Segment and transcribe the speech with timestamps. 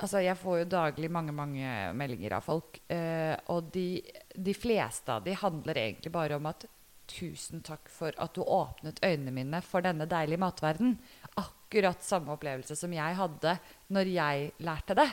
[0.00, 2.80] Altså, jeg får jo daglig mange mange meldinger av folk.
[2.90, 4.02] Eh, og de,
[4.34, 6.66] de, fleste av de handler egentlig bare om at
[7.12, 10.96] tusen takk for at du åpnet øynene mine for denne deilige matverden.
[11.36, 13.58] Akkurat samme opplevelse som jeg hadde
[13.92, 15.10] når jeg lærte det.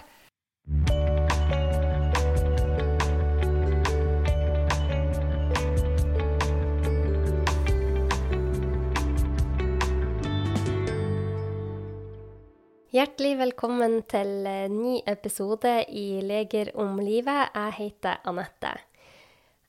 [12.90, 17.52] Hjertelig velkommen til ny episode i Leger om livet.
[17.54, 18.72] Jeg heter Anette.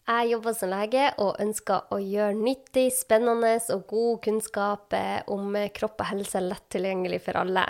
[0.09, 4.97] Jeg jobber som lege og ønsker å gjøre nyttig, spennende og god kunnskap
[5.37, 7.67] om kropp og helse lett tilgjengelig for alle.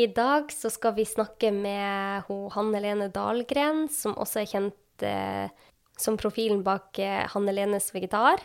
[0.00, 5.52] I dag skal vi snakke med Hanne Lene Dahlgren, som også er kjent eh,
[6.00, 8.40] som profilen bak eh, Hanne Lenes vegetar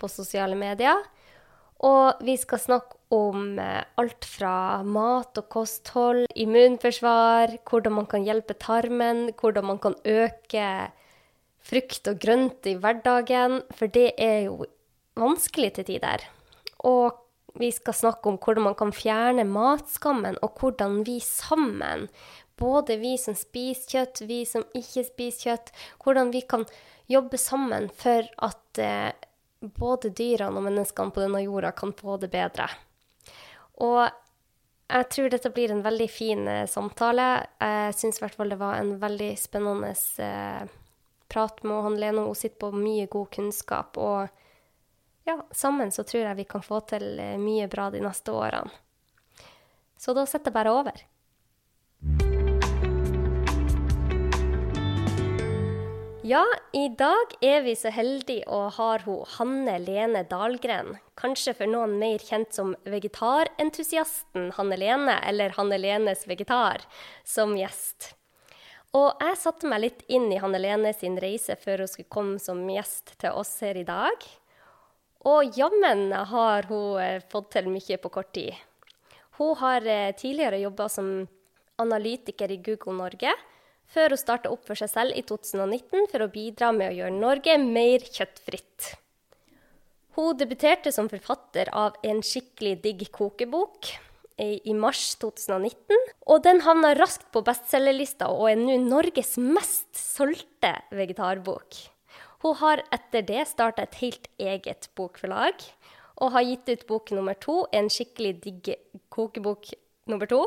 [0.00, 1.04] på sosiale medier.
[1.84, 8.24] Og vi skal snakke om eh, alt fra mat og kosthold, immunforsvar, hvordan man kan
[8.26, 10.70] hjelpe tarmen, hvordan man kan øke
[11.66, 14.66] frukt og grønt i hverdagen, for det er jo
[15.18, 16.26] vanskelig til tider.
[16.86, 17.22] Og
[17.56, 22.08] vi skal snakke om hvordan man kan fjerne matskammen, og hvordan vi sammen,
[22.56, 25.72] både vi som spiser kjøtt, vi som ikke spiser kjøtt,
[26.02, 26.66] hvordan vi kan
[27.10, 29.12] jobbe sammen for at eh,
[29.78, 32.68] både dyrene og menneskene på denne jorda kan få det bedre.
[33.84, 34.06] Og
[34.86, 37.28] jeg tror dette blir en veldig fin eh, samtale.
[37.58, 40.68] Jeg syns i hvert fall det var en veldig spennende eh,
[41.28, 42.26] prat med han Lene.
[42.28, 43.98] Hun sitter på mye god kunnskap.
[43.98, 44.28] Og
[45.26, 48.70] ja, sammen så tror jeg vi kan få til eh, mye bra de neste årene.
[49.98, 51.02] Så da setter jeg bare over.
[56.26, 60.96] Ja, i dag er vi så heldige å ha hun Hanne Lene Dahlgren.
[61.14, 66.82] Kanskje for noen mer kjent som vegetarentusiasten Hanne Lene, eller Hanne Lenes vegetar,
[67.22, 68.10] som gjest.
[68.90, 72.42] Og jeg satte meg litt inn i Hanne Lene sin reise før hun skulle komme
[72.42, 74.30] som gjest til oss her i dag.
[75.30, 78.56] Og jammen har hun eh, fått til mye på kort tid.
[79.38, 81.20] Hun har eh, tidligere jobba som
[81.78, 83.38] analytiker i Google Norge
[83.92, 87.18] før hun starta opp for seg selv i 2019 for å bidra med å gjøre
[87.18, 88.94] Norge mer kjøttfritt.
[90.16, 93.92] Hun debuterte som forfatter av en skikkelig digg kokebok
[94.38, 95.96] i mars 2019.
[96.28, 101.78] Og den havna raskt på bestselgerlista og er nå Norges mest solgte vegetarbok.
[102.44, 105.62] Hun har etter det starta et helt eget bokforlag,
[106.20, 108.70] og har gitt ut bok nummer to, en skikkelig digg
[109.12, 109.72] kokebok
[110.08, 110.46] nummer to,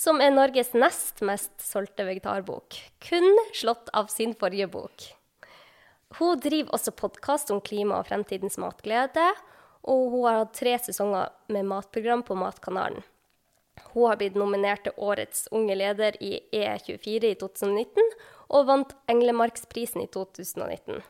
[0.00, 5.10] som er Norges nest mest solgte vegetarbok, kun slått av sin forrige bok.
[6.16, 9.26] Hun driver også podkast om klima og fremtidens matglede,
[9.84, 13.04] og hun har hatt tre sesonger med matprogram på Matkanalen.
[13.92, 18.10] Hun har blitt nominert til Årets unge leder i E24 i 2019,
[18.50, 21.00] og vant Englemarksprisen i 2019.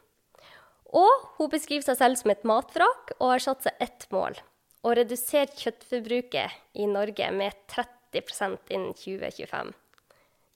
[0.91, 4.39] Og hun beskriver seg selv som et matvrak, og har satt seg ett mål
[4.83, 9.73] å redusere kjøttforbruket i Norge med 30 innen 2025.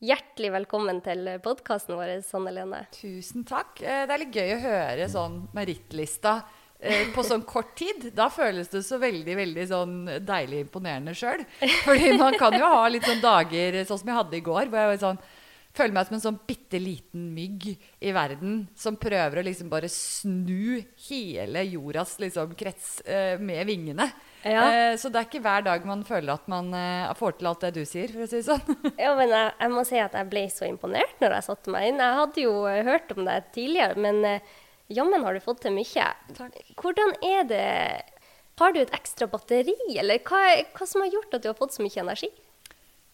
[0.05, 2.83] Hjertelig velkommen til podkasten vår, Sanne Lene.
[2.93, 3.81] Tusen takk.
[3.81, 6.35] Eh, det er litt gøy å høre sånn merittlista
[6.81, 8.11] eh, på sånn kort tid.
[8.17, 9.95] Da føles det så veldig veldig sånn
[10.27, 11.47] deilig imponerende sjøl.
[11.87, 14.83] Fordi man kan jo ha litt sånn dager sånn som jeg hadde i går, hvor
[14.83, 15.25] jeg var sånn
[15.75, 19.91] føler meg som en sånn bitte liten mygg i verden som prøver å liksom bare
[19.91, 20.79] snu
[21.09, 24.07] hele jordas liksom krets eh, med vingene.
[24.45, 24.65] Ja.
[24.69, 27.65] Eh, så det er ikke hver dag man føler at man eh, får til alt
[27.65, 28.79] det du sier, for å si det sånn.
[29.05, 31.89] ja, men jeg, jeg, må si at jeg ble så imponert når jeg satte meg
[31.89, 32.03] inn.
[32.05, 34.55] Jeg hadde jo eh, hørt om det tidligere, men eh,
[34.93, 36.11] jammen har du fått til mye.
[36.37, 36.61] Takk.
[36.81, 37.69] Hvordan er det
[38.61, 40.43] Har du et ekstra batteri, eller hva,
[40.77, 42.31] hva som har gjort at du har fått så mye energi?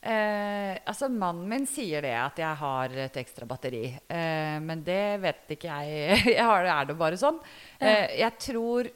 [0.01, 3.85] Eh, altså Mannen min sier det, at jeg har et ekstra batteri.
[4.09, 6.21] Eh, men det vet ikke jeg.
[6.37, 7.41] jeg har, er det bare sånn.
[7.79, 8.89] Eh, jeg tror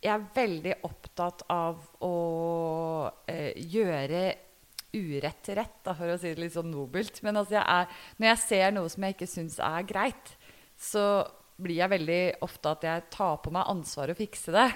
[0.00, 2.14] jeg er veldig opptatt av å
[3.28, 4.22] eh, gjøre
[4.96, 7.20] urett rett, da, for å si det litt sånn nobelt.
[7.26, 10.32] Men altså jeg er, når jeg ser noe som jeg ikke syns er greit,
[10.80, 11.04] så
[11.60, 14.70] blir jeg veldig ofte at jeg tar på meg ansvaret å fikse det.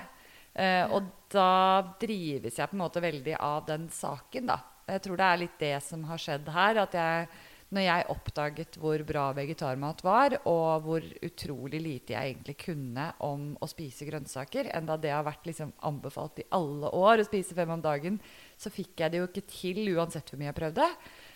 [0.54, 4.60] Eh, og da drives jeg på en måte veldig av den saken, da.
[4.84, 6.82] Jeg tror det er litt det som har skjedd her.
[6.84, 7.28] at jeg
[7.74, 13.50] når jeg oppdaget hvor bra vegetarmat var, og hvor utrolig lite jeg egentlig kunne om
[13.58, 17.74] å spise grønnsaker, enda det har vært liksom anbefalt i alle år å spise fem
[17.74, 18.20] om dagen,
[18.56, 20.88] så fikk jeg det jo ikke til uansett hvor mye jeg prøvde.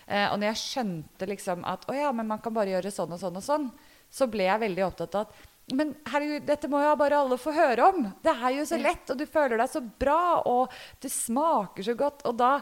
[0.07, 3.13] Eh, og når jeg skjønte liksom at å ja, men man kan bare gjøre sånn
[3.13, 3.69] og sånn og sånn,
[4.09, 7.51] så ble jeg veldig opptatt av at men herregud, dette må jo bare alle få
[7.53, 8.05] høre om.
[8.25, 11.93] Det er jo så lett, og du føler deg så bra, og det smaker så
[11.97, 12.23] godt.
[12.25, 12.55] Og da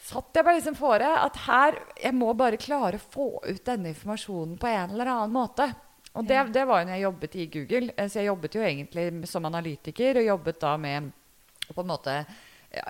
[0.00, 3.92] satt jeg meg liksom fore at her Jeg må bare klare å få ut denne
[3.92, 5.68] informasjonen på en eller annen måte.
[6.18, 7.92] Og det, det var jo når jeg jobbet i Google.
[7.96, 11.10] Eh, Så jeg jobbet jo egentlig som analytiker, og jobbet da med
[11.70, 12.16] å på en måte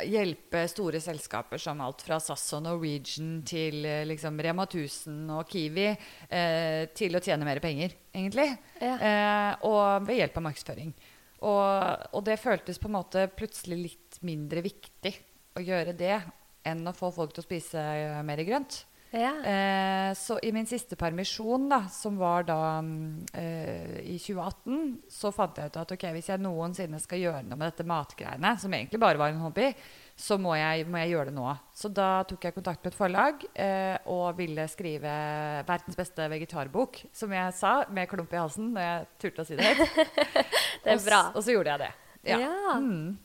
[0.04, 5.48] hjelpe store selskaper som alt fra SAS og Norwegian til eh, liksom Rema 1000 og
[5.48, 8.50] Kiwi eh, til å tjene mer penger, egentlig.
[8.80, 8.96] Ja.
[8.96, 10.92] Eh, og ved hjelp av markedsføring.
[11.40, 15.14] Og, og det føltes på en måte plutselig litt mindre viktig
[15.56, 16.18] å gjøre det
[16.66, 18.84] enn å få folk til å spise eh, mer grønt.
[19.10, 19.32] Ja.
[19.42, 25.32] Eh, så i min siste permisjon, da, som var da mm, eh, i 2018, så
[25.34, 28.74] fant jeg ut at ok, hvis jeg noensinne skal gjøre noe med dette matgreiene, som
[28.76, 29.72] egentlig bare var en hobby,
[30.20, 31.54] så må jeg, må jeg gjøre det nå.
[31.74, 35.14] Så da tok jeg kontakt med et forlag eh, og ville skrive
[35.66, 39.58] verdens beste vegetarbok, som jeg sa med klump i halsen når jeg turte å si
[39.58, 39.98] det høyt.
[40.84, 41.24] Det er Og.
[41.34, 41.90] Og så gjorde jeg det.
[42.30, 42.38] Ja.
[42.40, 42.78] Ja.
[42.78, 43.18] Mm.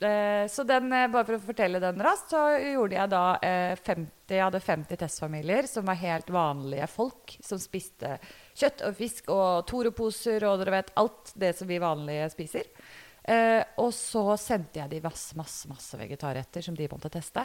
[0.00, 3.74] Eh, så den, eh, bare for å fortelle den raskt, så gjorde jeg da eh,
[3.76, 8.14] 50, jeg hadde 50 testfamilier som var helt vanlige folk, som spiste
[8.56, 12.70] kjøtt og fisk og Toro-poser og dere vet alt det som vi vanlige spiser.
[13.28, 17.44] Eh, og så sendte jeg de masse, masse, masse vegetarretter som de måtte teste.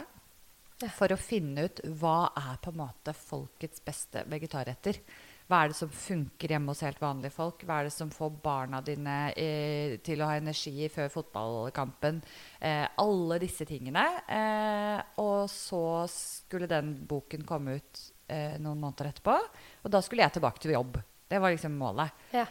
[0.96, 4.98] For å finne ut hva er på en måte folkets beste vegetarretter.
[5.46, 7.62] Hva er det som funker hjemme hos helt vanlige folk?
[7.62, 12.18] Hva er det som får barna dine eh, til å ha energi før fotballkampen?
[12.58, 14.04] Eh, alle disse tingene.
[14.26, 19.38] Eh, og så skulle den boken komme ut eh, noen måneder etterpå.
[19.86, 20.98] Og da skulle jeg tilbake til jobb.
[21.30, 22.26] Det var liksom målet.
[22.34, 22.48] Ja.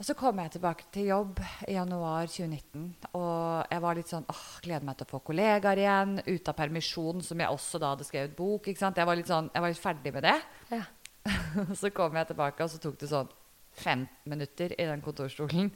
[0.00, 2.84] Og så kom jeg tilbake til jobb i januar 2019.
[3.20, 6.14] Og jeg var litt sånn åh, gleder meg til å få kollegaer igjen.
[6.24, 8.66] Ute av permisjon, som jeg også da hadde skrevet bok.
[8.66, 8.98] ikke sant?
[8.98, 10.40] Jeg var litt, sånn, jeg var litt ferdig med det.
[10.72, 10.86] Ja.
[11.80, 13.30] så kom jeg tilbake, og så tok det sånn
[13.76, 15.70] fem minutter i den kontorstolen.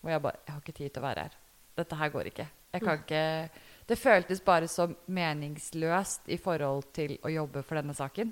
[0.00, 1.36] Hvor jeg bare Jeg har ikke tid til å være her.
[1.80, 2.46] Dette her går ikke.
[2.70, 3.24] Jeg kan ikke
[3.90, 8.30] Det føltes bare så meningsløst i forhold til å jobbe for denne saken.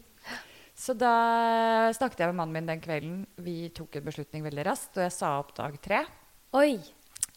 [0.79, 3.17] Så da snakket jeg med mannen min den kvelden.
[3.43, 6.05] Vi tok en beslutning veldig raskt, og jeg sa opp dag tre.
[6.55, 6.79] Oi.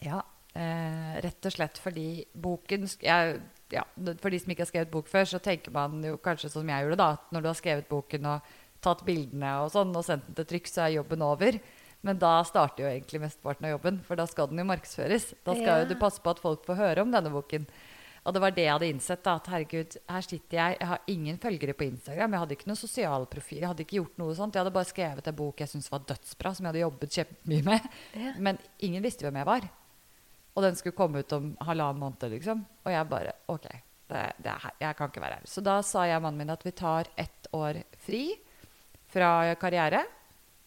[0.02, 0.20] Ja,
[0.54, 3.40] eh, rett og slett fordi boken jeg,
[3.72, 3.82] ja,
[4.20, 6.86] For de som ikke har skrevet bok før, så tenker man jo kanskje som jeg
[6.86, 7.10] gjorde, da.
[7.18, 10.48] At når du har skrevet boken og tatt bildene og sånn, og sendt den til
[10.52, 11.58] trykk, så er jobben over.
[12.02, 15.32] Men da starter jo egentlig mesteparten av jobben, for da skal den jo markedsføres.
[15.46, 15.78] Da skal Ja.
[15.84, 17.66] jo du passe på at folk får høre om denne boken.
[18.26, 19.22] Og det var det jeg hadde innsett.
[19.22, 20.78] da, At herregud, her sitter jeg.
[20.78, 22.30] Jeg har ingen følgere på Instagram.
[22.32, 23.58] Jeg hadde ikke noen sosial profil.
[23.58, 24.54] Jeg hadde ikke gjort noe sånt.
[24.54, 27.64] Jeg hadde bare skrevet en bok jeg syntes var dødsbra, som jeg hadde jobbet kjempemye
[27.64, 27.88] med.
[28.14, 28.32] Ja.
[28.38, 29.68] Men ingen visste hvem jeg var.
[30.54, 32.64] Og den skulle komme ut om halvannen måned, liksom.
[32.84, 33.66] Og jeg bare OK,
[34.08, 35.46] det, det jeg kan ikke være her.
[35.46, 38.36] Så da sa jeg mannen min at vi tar ett år fri
[39.12, 40.04] fra karriere.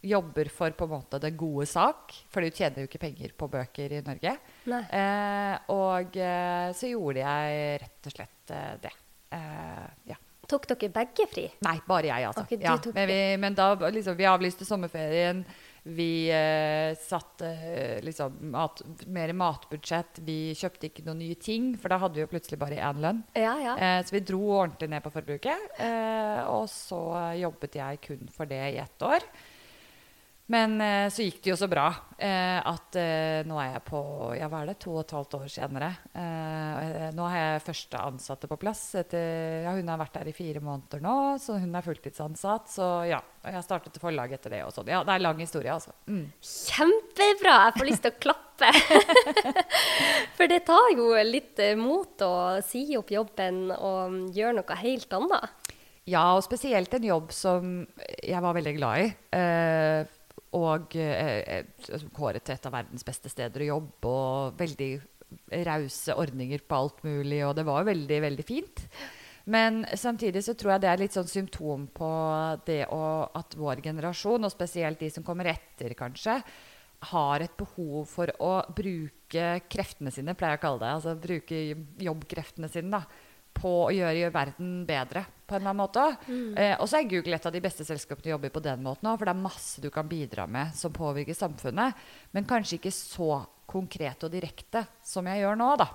[0.05, 3.49] Jobber for på en måte det gode sak, for du tjener jo ikke penger på
[3.49, 4.35] bøker i Norge.
[4.69, 8.93] Eh, og eh, så gjorde jeg rett og slett eh, det.
[9.33, 10.19] Eh, ja.
[10.45, 11.47] Tok dere begge fri?
[11.65, 12.43] Nei, bare jeg, altså.
[12.45, 15.41] Okay, ja, men, vi, men da liksom, vi avlyste sommerferien.
[15.87, 20.17] Vi eh, satte eh, liksom mat, mer matbudsjett.
[20.25, 23.19] Vi kjøpte ikke noen nye ting, for da hadde vi jo plutselig bare én lønn.
[23.37, 23.75] Ja, ja.
[23.77, 25.67] Eh, så vi dro ordentlig ned på forbruket.
[25.85, 27.01] Eh, og så
[27.37, 29.29] jobbet jeg kun for det i ett år.
[30.47, 31.87] Men eh, så gikk det jo så bra
[32.21, 34.01] eh, at eh, nå er jeg på
[34.37, 35.89] ja, hva er det, to og et halvt år senere.
[37.15, 38.83] Nå har jeg første ansatte på plass.
[39.01, 42.69] Etter, ja, hun har vært der i fire måneder nå, så hun er fulltidsansatt.
[42.69, 44.91] Så ja, jeg startet forlag etter det og sånn.
[44.93, 45.95] Ja, det er lang historie, altså.
[46.05, 46.27] Mm.
[46.45, 47.57] Kjempebra!
[47.65, 48.71] Jeg får lyst til å klappe.
[50.37, 52.35] For det tar jo litt mot å
[52.65, 55.73] si opp jobben og gjøre noe helt annet.
[56.05, 57.79] Ja, og spesielt en jobb som
[58.21, 59.07] jeg var veldig glad i.
[59.33, 60.14] Eh,
[60.55, 64.89] og eh, eh, kåret til et av verdens beste steder å jobbe, og veldig
[65.67, 68.85] rause ordninger på alt mulig, og det var veldig, veldig fint.
[69.51, 72.11] Men samtidig så tror jeg det er litt sånn symptom på
[72.65, 73.03] det å,
[73.37, 76.39] at vår generasjon, og spesielt de som kommer etter, kanskje,
[77.11, 80.93] har et behov for å bruke kreftene sine, pleier jeg å kalle det.
[80.97, 81.61] Altså bruke
[82.07, 83.24] jobbkreftene sine, da
[83.55, 86.05] på å gjøre, gjøre verden bedre på en eller annen måte.
[86.59, 88.85] Eh, og så er Google et av de beste selskapene å jobbe i på den
[88.85, 92.79] måten òg, for det er masse du kan bidra med som påvirker samfunnet, men kanskje
[92.79, 95.89] ikke så konkret og direkte som jeg gjør nå, da.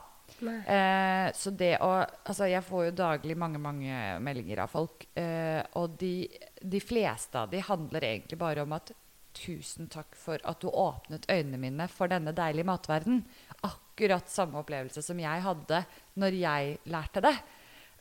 [0.46, 5.58] Eh, så det å Altså, jeg får jo daglig mange, mange meldinger av folk, eh,
[5.80, 6.28] og de,
[6.62, 8.92] de fleste av de handler egentlig bare om at
[9.30, 13.20] Tusen takk for at du åpnet øynene mine for denne deilige matverden.
[13.62, 15.84] Akkurat samme opplevelse som jeg hadde
[16.20, 17.34] når jeg lærte det.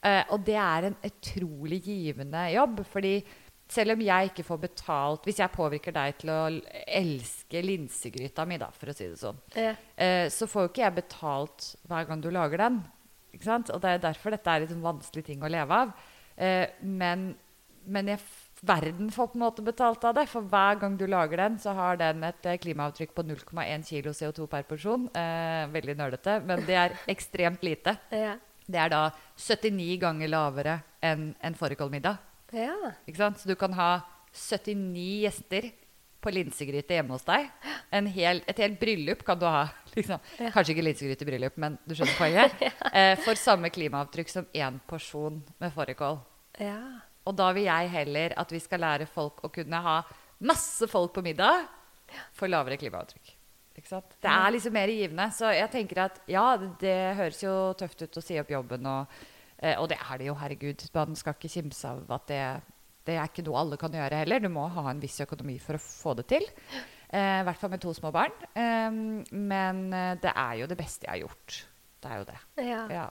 [0.03, 2.83] Eh, og det er en utrolig givende jobb.
[2.87, 3.13] fordi
[3.69, 6.37] selv om jeg ikke får betalt Hvis jeg påvirker deg til å
[6.87, 9.75] elske linsegryta mi, da, for å si det sånn, Ja.
[9.97, 12.79] eh, så får jo ikke jeg betalt hver gang du lager den.
[13.33, 13.69] Ikke sant?
[13.69, 15.93] Og det er derfor dette er en vanskelig ting å leve av.
[16.37, 17.35] Eh, men
[17.89, 18.19] men jeg,
[18.65, 20.25] verden får på en måte betalt av det.
[20.31, 24.13] For hver gang du lager den, så har den et eh, klimaavtrykk på 0,1 kg
[24.15, 25.07] CO2 per porsjon.
[25.15, 27.95] Eh, veldig nølete, men det er ekstremt lite.
[28.11, 28.37] Ja.
[28.69, 29.03] Det er da
[29.39, 32.17] 79 ganger lavere enn en fårikålmiddag.
[32.53, 32.93] ja.
[33.09, 33.91] Så du kan ha
[34.33, 35.71] 79 gjester
[36.19, 37.47] på linsegryte hjemme hos deg.
[37.95, 39.67] En hel, et helt bryllup kan du ha.
[39.97, 40.21] Liksom.
[40.37, 40.51] Ja.
[40.53, 42.65] Kanskje ikke linsegrytebryllup, men du skjønner poenget.
[42.93, 46.19] eh, for samme klimaavtrykk som én porsjon med fårikål.
[46.59, 46.81] ja.
[47.27, 49.97] Og da vil jeg heller at vi skal lære folk å kunne ha
[50.47, 51.67] masse folk på middag
[52.37, 53.35] for lavere klimaavtrykk.
[54.19, 55.27] Det er liksom mer givende.
[55.35, 56.45] Så jeg tenker at ja,
[56.81, 59.21] det, høres jo tøft ut å si opp jobben, og,
[59.57, 60.83] eh, og det er det jo, herregud.
[60.95, 62.41] Man skal ikke kimse av at det,
[63.07, 64.43] det er ikke noe alle kan gjøre heller.
[64.43, 66.47] Du må ha en viss økonomi for å få det til.
[67.09, 68.35] Eh, I hvert fall med to små barn.
[68.51, 68.89] Eh,
[69.31, 71.63] men eh, det er jo det beste jeg har gjort.
[71.99, 72.39] Det er jo det.
[72.67, 72.83] ja.
[72.99, 73.07] Ja.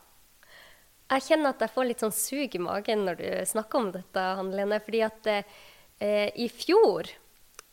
[1.08, 4.24] Jeg kjenner at jeg får litt sånn sug i magen når du snakker om dette,
[4.40, 4.80] Hanne Lene.
[4.84, 7.08] Fordi at eh, i fjor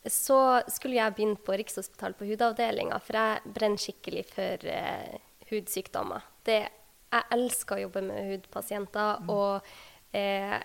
[0.06, 0.38] så
[0.70, 6.26] skulle jeg begynne på Rikshospitalet på hudavdelinga, for jeg brenner skikkelig for eh, hudsykdommer.
[6.46, 6.60] Det,
[7.12, 10.58] jeg elsker å jobbe med hudpasienter, og eh,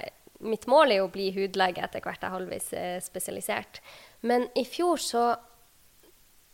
[0.46, 3.82] mitt mål er jo å bli hudlege etter hvert jeg er halvveis eh, spesialisert.
[4.26, 5.26] Men i fjor så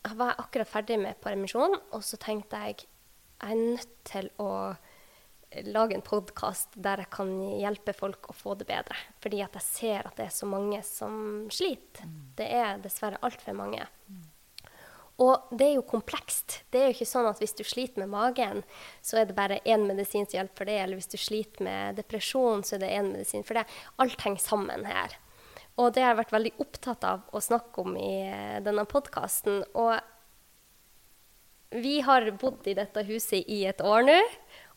[0.07, 2.85] var jeg akkurat ferdig med permisjon, og så tenkte jeg
[3.37, 4.49] jeg er nødt til å
[5.67, 8.97] lage en podkast der jeg kan hjelpe folk å få det bedre.
[9.23, 12.07] Fordi at jeg ser at det er så mange som sliter.
[12.37, 13.85] Det er dessverre altfor mange.
[15.17, 16.59] Og det er jo komplekst.
[16.69, 18.61] Det er jo ikke sånn at hvis du sliter med magen,
[19.01, 20.75] så er det bare én medisin som hjelper for det.
[20.83, 23.65] Eller hvis du sliter med depresjon, så er det én medisin for det.
[24.03, 25.15] Alt henger sammen her.
[25.77, 29.63] Og det har jeg vært veldig opptatt av å snakke om i eh, denne podkasten.
[29.77, 29.97] Og
[31.77, 34.17] vi har bodd i dette huset i et år nå.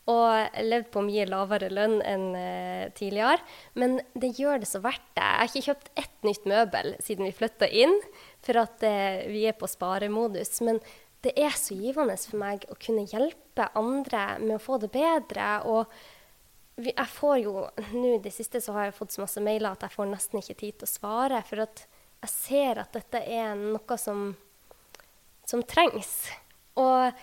[0.09, 3.37] Og levd på mye lavere lønn enn uh, tidligere.
[3.77, 5.21] Men det gjør det så verdt det.
[5.21, 7.93] Jeg har ikke kjøpt ett nytt møbel siden vi flytta inn,
[8.41, 10.57] for at uh, vi er på sparemodus.
[10.65, 10.81] Men
[11.21, 15.51] det er så givende for meg å kunne hjelpe andre med å få det bedre.
[15.69, 15.85] Og
[16.81, 17.53] jeg får jo
[17.93, 20.41] Nå i det siste så har jeg fått så masse mailer at jeg får nesten
[20.41, 21.43] ikke tid til å svare.
[21.45, 21.85] For at
[22.21, 24.31] jeg ser at dette er noe som,
[25.45, 26.15] som trengs.
[26.81, 27.21] Og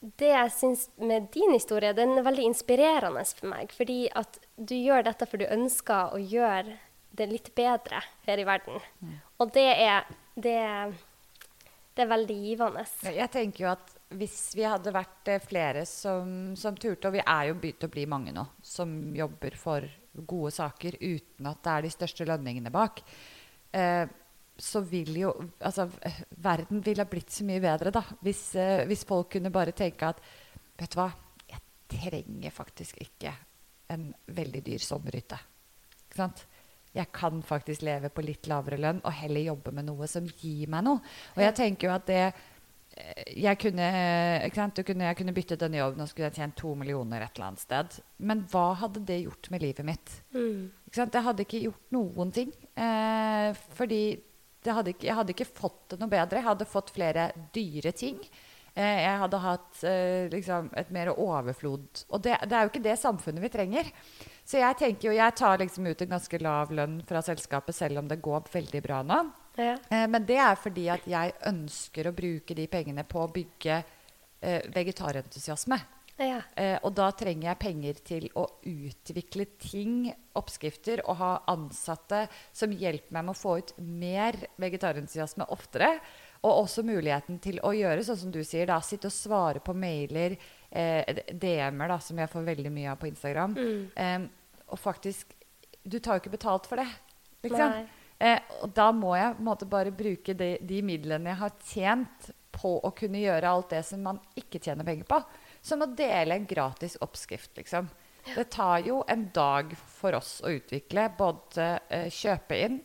[0.00, 3.72] det jeg syns med din historie, den er veldig inspirerende for meg.
[3.74, 6.76] Fordi at du gjør dette for du ønsker å gjøre
[7.16, 8.80] det litt bedre her i verden.
[9.40, 10.58] Og det er, det,
[11.96, 12.84] det er veldig givende.
[13.08, 17.24] Jeg tenker jo at hvis vi hadde vært eh, flere som, som turte, og vi
[17.24, 21.72] er jo begynt å bli mange nå, som jobber for gode saker uten at det
[21.72, 23.02] er de største lønningene bak,
[23.74, 24.06] eh,
[24.58, 25.88] så vil jo Altså,
[26.42, 28.02] verden ville ha blitt så mye bedre, da.
[28.24, 30.20] Hvis, eh, hvis folk kunne bare tenke at
[30.76, 31.08] Vet du hva,
[31.48, 33.30] jeg trenger faktisk ikke
[33.94, 35.38] en veldig dyr sommerhytte.
[36.04, 36.42] Ikke sant?
[36.96, 40.68] Jeg kan faktisk leve på litt lavere lønn og heller jobbe med noe som gir
[40.72, 41.00] meg noe.
[41.36, 43.88] Og jeg tenker jo at det eh, jeg kunne,
[44.52, 47.64] kunne, jeg kunne byttet denne jobben og skulle jeg tjent to millioner et eller annet
[47.64, 47.98] sted.
[48.18, 50.14] Men hva hadde det gjort med livet mitt?
[50.36, 50.70] Mm.
[50.96, 52.52] Det hadde ikke gjort noen ting.
[52.76, 54.02] Eh, fordi
[54.74, 56.40] hadde ikke, jeg hadde ikke fått det noe bedre.
[56.40, 58.18] Jeg hadde fått flere dyre ting.
[58.76, 62.02] Eh, jeg hadde hatt eh, liksom et mer overflod.
[62.10, 63.88] Og det, det er jo ikke det samfunnet vi trenger.
[64.44, 68.02] Så jeg tenker jo, jeg tar liksom ut en ganske lav lønn fra selskapet, selv
[68.02, 69.22] om det går veldig bra nå.
[69.56, 69.78] Ja.
[69.88, 73.82] Eh, men det er fordi at jeg ønsker å bruke de pengene på å bygge
[74.46, 75.78] vegetarentusiasme.
[76.16, 76.38] Ja.
[76.56, 80.06] Eh, og da trenger jeg penger til å utvikle ting,
[80.36, 82.22] oppskrifter, og ha ansatte
[82.56, 85.90] som hjelper meg med å få ut mer vegetarentusiasme oftere.
[86.46, 89.74] Og også muligheten til å gjøre sånn som du sier, da, sitte og svare på
[89.76, 90.36] mailer,
[90.70, 93.56] eh, DM-er, da, som jeg får veldig mye av på Instagram.
[93.96, 94.26] Eh,
[94.68, 95.34] og faktisk
[95.86, 96.88] Du tar jo ikke betalt for det.
[97.44, 97.86] Liksom.
[98.18, 102.72] Eh, og da må jeg måte bare bruke de, de midlene jeg har tjent, på
[102.80, 105.18] å kunne gjøre alt det som man ikke tjener penger på.
[105.66, 107.88] Som å dele en gratis oppskrift, liksom.
[108.26, 111.08] Det tar jo en dag for oss å utvikle.
[111.18, 112.80] Både eh, kjøpe inn,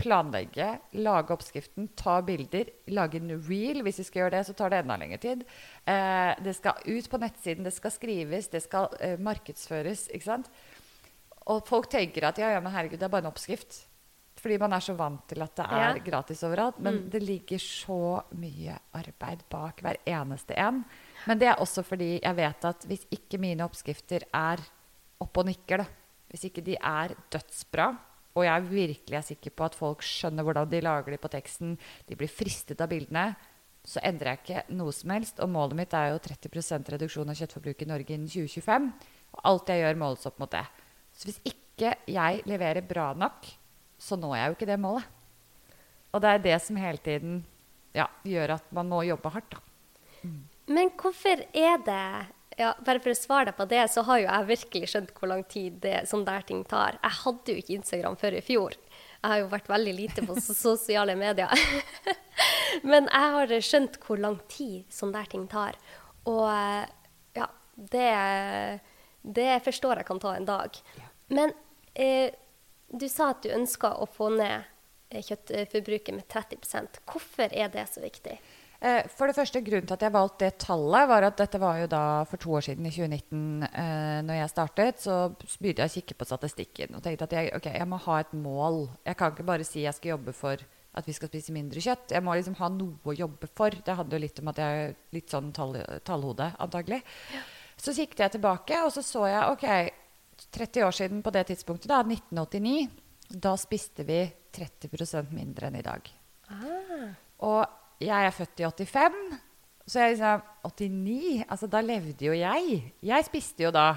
[0.00, 0.68] planlegge,
[1.02, 3.82] lage oppskriften, ta bilder, lage en reel.
[3.86, 5.44] Hvis vi skal gjøre det, så tar det enda lengre tid.
[5.90, 10.08] Eh, det skal ut på nettsiden, det skal skrives, det skal eh, markedsføres.
[10.14, 10.50] ikke sant?
[11.50, 13.84] Og folk tenker at ja, ja, men herregud, det er bare en oppskrift.
[14.40, 16.02] Fordi man er så vant til at det er Ja.
[16.04, 16.78] gratis overalt.
[16.80, 20.84] Men det ligger så mye arbeid bak hver eneste en.
[21.26, 24.58] Men det er også fordi jeg vet at hvis ikke mine oppskrifter er
[25.20, 25.86] opp og nikker, da,
[26.30, 27.98] hvis ikke de er dødsbra,
[28.36, 31.76] og jeg virkelig er sikker på at folk skjønner hvordan de lager de på teksten,
[32.06, 33.36] de blir fristet av bildene,
[33.84, 35.40] så endrer jeg ikke noe som helst.
[35.40, 38.92] Og målet mitt er jo 30% reduksjon av kjøttforbruk i Norge innen 2025.
[39.34, 40.64] Og alt jeg gjør, måles opp mot det.
[41.12, 43.46] Så hvis ikke jeg leverer bra nok,
[44.00, 45.16] så når jeg jo ikke det målet.
[46.10, 47.40] Og det er det som hele tiden
[47.94, 49.54] ja, gjør at man må jobbe hardt.
[49.54, 50.30] Da.
[50.70, 52.04] Men hvorfor er det
[52.58, 55.30] ja, Bare for å svare deg på det, så har jo jeg virkelig skjønt hvor
[55.30, 56.98] lang tid det, sånn der ting tar.
[57.00, 58.74] Jeg hadde jo ikke Instagram før i fjor.
[59.20, 61.48] Jeg har jo vært veldig lite på sosiale medier.
[62.90, 65.78] Men jeg har skjønt hvor lang tid sånn der ting tar.
[66.28, 66.44] Og
[67.38, 67.48] ja,
[67.94, 68.10] det,
[69.24, 70.76] det forstår jeg kan ta en dag.
[71.32, 71.54] Men
[71.94, 72.28] eh,
[72.90, 74.66] du sa at du ønska å få ned
[75.10, 78.38] eh, kjøttforbruket med 30% Hvorfor er det så viktig?
[78.80, 81.82] Eh, for det første, Grunnen til at jeg valgte det tallet, var at dette var
[81.82, 85.16] jo da for to år siden, i 2019, eh, når jeg startet, så
[85.60, 88.32] begynte jeg å kikke på statistikken og tenkte at jeg, okay, jeg må ha et
[88.32, 88.86] mål.
[89.04, 92.16] Jeg kan ikke bare si jeg skal jobbe for at vi skal spise mindre kjøtt.
[92.16, 93.76] Jeg må liksom ha noe å jobbe for.
[93.84, 97.02] Det handler jo litt om at jeg er litt sånn tall, tallhode, antagelig.
[97.36, 97.44] Ja.
[97.80, 99.68] Så kikket jeg tilbake, og så så jeg OK,
[100.48, 102.88] 30 år siden på det tidspunktet, da, 1989,
[103.30, 104.22] da spiste vi
[104.56, 106.10] 30% mindre enn i dag.
[106.50, 107.10] Ah.
[107.46, 109.18] Og jeg er født i 85,
[109.90, 111.44] så jeg liksom 89?
[111.48, 112.80] Altså, da levde jo jeg.
[113.02, 113.90] Jeg spiste jo da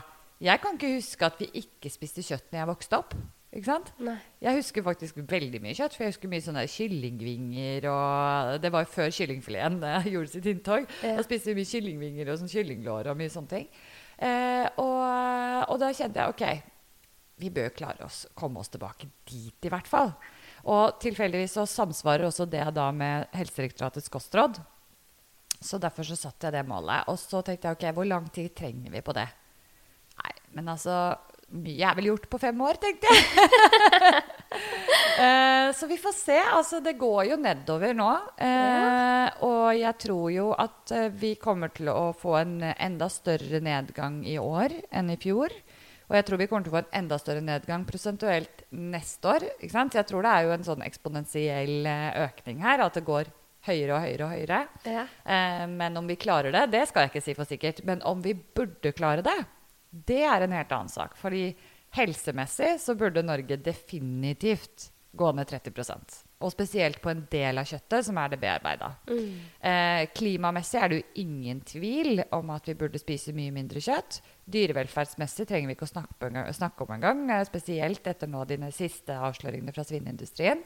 [0.43, 3.13] Jeg kan ikke huske at vi ikke spiste kjøtt når jeg vokste opp.
[3.53, 3.91] Ikke sant?
[4.01, 4.15] Nei.
[4.41, 7.85] Jeg husker faktisk veldig mye kjøtt, for jeg husker mye sånne kyllingvinger.
[7.91, 9.77] og Det var jo før kyllingfileten
[10.13, 10.89] gjorde sitt inntog.
[11.05, 11.13] Ja.
[11.19, 13.69] Da spiste vi mye kyllingvinger og sånn kyllinglår og mye sånne ting.
[14.17, 15.01] Eh, og,
[15.67, 16.43] og, da kjente jeg OK,
[17.41, 20.13] vi bør klare oss, komme oss tilbake dit i hvert fall.
[20.69, 24.61] Og tilfeldigvis så samsvarer også det da med Helsedirektoratets kostråd.
[25.63, 27.07] Så derfor så satte jeg det målet.
[27.11, 29.27] Og så tenkte jeg OK, hvor lang tid trenger vi på det?
[30.19, 30.97] Nei, men altså
[31.53, 33.25] Mye er vel gjort på fem år, tenkte jeg.
[35.19, 36.39] uh, så vi får se.
[36.57, 38.09] Altså, det går jo nedover nå.
[38.37, 39.43] Eh.
[39.47, 44.21] Og jeg tror jo at uh, vi kommer til å få en enda større nedgang
[44.27, 45.55] i år enn i fjor.
[46.13, 49.45] Og jeg tror vi kommer til å få en enda større nedgang prosentuelt neste år.
[49.57, 49.95] ikke sant?
[49.97, 53.31] Jeg tror det er jo en sånn eksponentiell eh, økning her, at det går
[53.65, 54.59] høyere og høyere og høyere.
[54.85, 55.05] Ja.
[55.23, 57.81] Eh, men om vi klarer det, det skal jeg ikke si for sikkert.
[57.87, 59.37] Men om vi burde klare det,
[59.89, 61.15] det er en helt annen sak.
[61.17, 61.47] Fordi
[61.97, 68.05] helsemessig så burde Norge definitivt gå ned 30% og spesielt på en del av kjøttet,
[68.07, 68.89] som er det bearbeida.
[69.07, 69.35] Mm.
[69.69, 74.19] Eh, klimamessig er det jo ingen tvil om at vi burde spise mye mindre kjøtt.
[74.51, 79.15] Dyrevelferdsmessig trenger vi ikke å snakke, snakke om engang, eh, spesielt etter nå dine siste
[79.15, 80.65] avsløringene fra svineindustrien.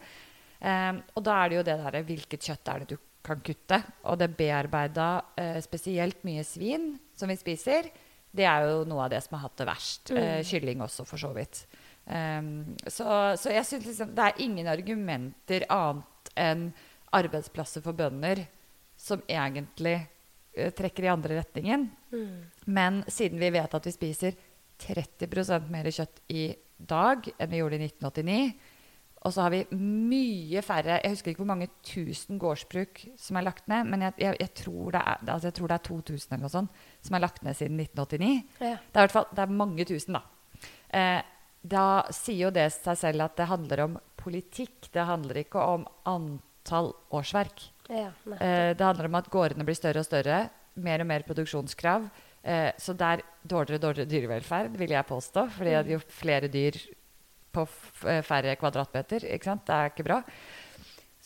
[0.57, 3.81] Eh, og da er det jo det derre hvilket kjøtt er det du kan kutte?
[4.09, 7.91] Og det bearbeida eh, spesielt mye svin som vi spiser,
[8.37, 10.11] det er jo noe av det som har hatt det verst.
[10.11, 10.23] Mm.
[10.23, 11.65] Eh, kylling også, for så vidt.
[12.07, 16.69] Um, så, så, jeg syns liksom det er ingen argumenter annet enn
[17.17, 18.45] arbeidsplasser for bønder
[18.95, 19.97] som egentlig
[20.55, 21.89] uh, trekker i andre retningen.
[22.13, 22.37] Mm.
[22.71, 24.39] Men siden vi vet at vi spiser
[24.79, 28.73] 30% mer kjøtt i dag enn vi gjorde i 1989,
[29.25, 33.47] og så har vi mye færre Jeg husker ikke hvor mange tusen gårdsbruk som er
[33.47, 36.35] lagt ned, men jeg, jeg, jeg, tror, det er, altså jeg tror, det er, 2000
[36.35, 38.61] eller noe sånt som er lagt ned siden 1989.
[38.61, 38.77] Ja.
[38.77, 40.21] Det, er det er mange tusen, da.
[40.93, 41.19] Eh,
[41.61, 44.89] da sier jo det seg selv at det handler om politikk.
[44.93, 47.65] Det handler ikke om antall årsverk.
[47.87, 50.47] Ja, eh, det handler om at gårdene blir større og større.
[50.77, 52.09] Mer og mer produksjonskrav.
[52.47, 55.47] Eh, så det er dårligere og dårligere dyrevelferd, vil jeg påstå.
[55.57, 55.91] fordi mm.
[55.95, 56.79] jo flere dyr
[57.51, 57.65] på
[58.07, 59.65] eh, færre kvadratmeter, ikke sant?
[59.67, 60.21] det er ikke bra.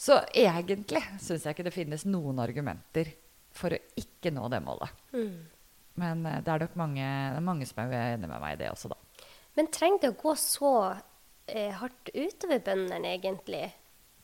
[0.01, 3.11] Så egentlig syns jeg ikke det finnes noen argumenter
[3.53, 5.01] for å ikke nå det målet.
[5.13, 5.35] Mm.
[6.01, 8.61] Men eh, det er nok mange, det er mange som er enig med meg i
[8.63, 9.00] det også, da.
[9.57, 10.73] Men trenger det å gå så
[11.47, 13.67] eh, hardt utover bøndene, egentlig?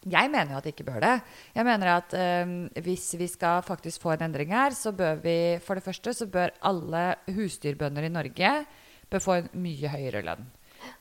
[0.08, 1.16] Jeg mener jo at det ikke bør det.
[1.58, 2.52] Jeg mener at eh,
[2.86, 6.30] Hvis vi skal faktisk få en endring her, så bør vi for det første så
[6.32, 8.54] bør alle husdyrbønder i Norge
[9.08, 10.48] bør få en mye høyere lønn.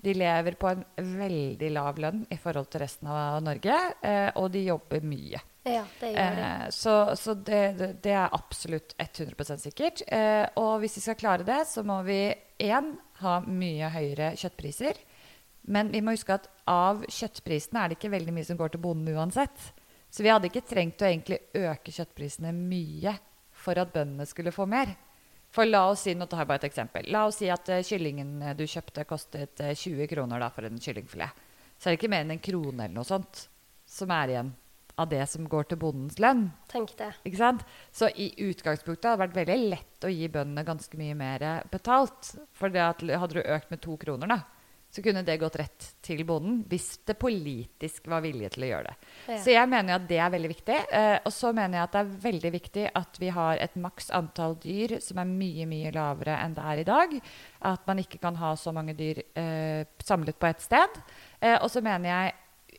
[0.03, 4.51] De lever på en veldig lav lønn i forhold til resten av Norge, eh, og
[4.55, 5.43] de jobber mye.
[5.67, 6.47] Ja, det gjør det.
[6.47, 7.63] Eh, så, så det,
[8.03, 10.03] det, er absolutt 100 sikkert.
[10.07, 12.21] Eh, og hvis vi skal klare det, så må vi
[12.63, 14.99] én ha mye høyere kjøttpriser.
[15.73, 18.83] Men vi må huske at av kjøttprisene er det ikke veldig mye som går til
[18.83, 19.71] bonden uansett.
[20.11, 23.17] Så vi hadde ikke trengt å egentlig øke kjøttprisene mye
[23.57, 24.93] for at bøndene skulle få mer.
[25.51, 27.09] For la oss si, nå tar jeg bare et eksempel.
[27.15, 30.79] La oss si at uh, kyllingen du kjøpte, kostet uh, 20 kroner da, for en
[30.83, 31.43] kyllingfilet.
[31.77, 33.47] Så er det ikke mer enn en krone eller noe sånt
[33.87, 34.55] som er igjen
[34.97, 36.49] av det som går til bondens lønn.
[36.73, 37.13] Tenk det.
[37.29, 37.65] Ikke sant?
[37.93, 42.35] Så i utgangspunktet hadde det vært veldig lett å gi bøndene ganske mye mer betalt.
[42.57, 44.41] For hadde du økt med to kroner, da,
[44.97, 48.89] så kunne det gått rett til bonden hvis det politisk var vilje til å gjøre
[48.89, 49.11] det.
[49.27, 49.39] Ja.
[49.45, 50.79] Så jeg mener jo at det er veldig viktig.
[51.01, 54.09] Eh, og så mener jeg at det er veldig viktig at vi har et maks
[54.17, 57.15] antall dyr som er mye, mye lavere enn det er i dag.
[57.73, 61.01] At man ikke kan ha så mange dyr eh, samlet på ett sted.
[61.41, 62.35] Eh, og så mener jeg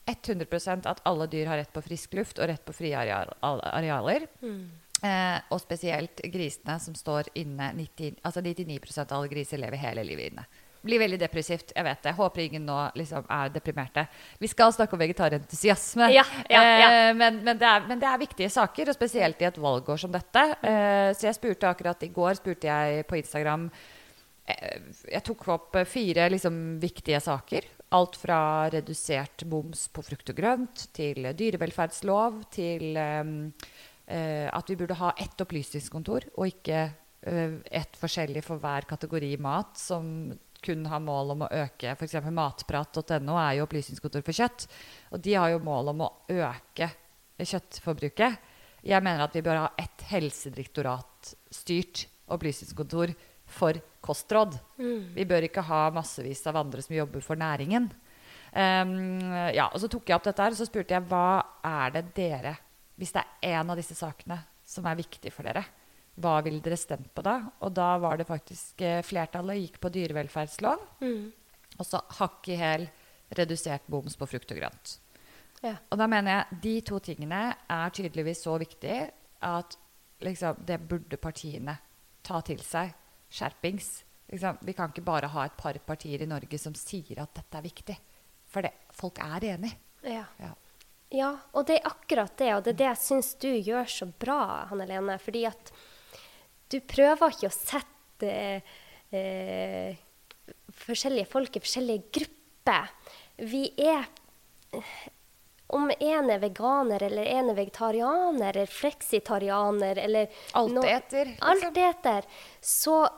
[0.07, 4.27] 100% at alle dyr har rett på frisk luft og rett på frie areal, arealer.
[5.03, 10.05] Eh, og spesielt grisene som står inne 90, altså 99% av alle griser lever hele
[10.07, 10.47] livet inne.
[10.87, 11.71] Blir veldig depressivt.
[11.75, 12.13] jeg vet det.
[12.15, 14.05] Håper ingen nå liksom er deprimerte.
[14.39, 16.09] Vi skal snakke om vegetarentusiasme.
[16.13, 16.89] Ja, ja, ja.
[16.89, 20.01] Eh, men, men, det er, men det er viktige saker, og spesielt i et valgår
[20.01, 20.43] som dette.
[20.61, 23.67] Eh, så jeg spurte akkurat i går spurte jeg på Instagram
[24.47, 27.67] eh, Jeg tok opp fire liksom, viktige saker.
[27.95, 33.29] Alt fra redusert moms på frukt og grønt til dyrevelferdslov til eh,
[34.11, 39.31] eh, at vi burde ha ett opplysningskontor og ikke eh, ett forskjellig for hver kategori
[39.39, 42.17] mat, som kun har mål om å øke F.eks.
[42.27, 44.67] matprat.no er jo opplysningskontor for kjøtt.
[45.15, 46.89] Og de har jo mål om å øke
[47.39, 48.53] kjøttforbruket.
[48.87, 53.13] Jeg mener at vi bør ha ett helsedirektorat-styrt opplysningskontor
[53.57, 54.55] for kostråd.
[55.17, 57.89] Vi bør ikke ha massevis av andre som jobber for næringen.
[58.53, 58.93] Um,
[59.53, 62.05] ja, og Så tok jeg opp dette her, og så spurte jeg hva er det
[62.15, 62.53] dere
[62.97, 65.61] Hvis det er en av disse sakene som er viktig for dere,
[66.17, 67.35] hva ville dere stemt på da?
[67.61, 70.87] Og da var det faktisk eh, flertallet gikk på dyrevelferdslov.
[71.77, 72.87] Og så hakk i hæl
[73.37, 74.95] redusert boms på frukt og grønt.
[75.61, 75.75] Ja.
[75.91, 79.11] Og da mener jeg de to tingene er tydeligvis så viktige
[79.45, 79.77] at
[80.25, 81.77] liksom, det burde partiene
[82.25, 82.95] ta til seg.
[83.29, 83.89] Skjerpings.
[84.31, 87.59] Liksom, vi kan ikke bare ha et par partier i Norge som sier at dette
[87.59, 87.97] er viktig.
[88.47, 89.73] For det, folk er enig.
[90.07, 90.25] Ja.
[90.41, 90.53] Ja.
[91.15, 94.09] Ja, og det er akkurat det, og det er det jeg syns du gjør så
[94.11, 95.15] bra, Hanne Lene.
[95.23, 95.71] Fordi at
[96.67, 98.31] du prøver ikke å sette
[99.15, 100.01] eh,
[100.83, 102.91] forskjellige folk i forskjellige grupper.
[103.39, 104.03] Vi er
[104.75, 104.97] eh,
[105.67, 111.25] Om en er veganer, eller en er vegetarianer, eller fleksitarianer, eller Alt eter.
[111.25, 111.47] liksom.
[111.49, 112.27] Alteter.
[112.61, 113.09] Så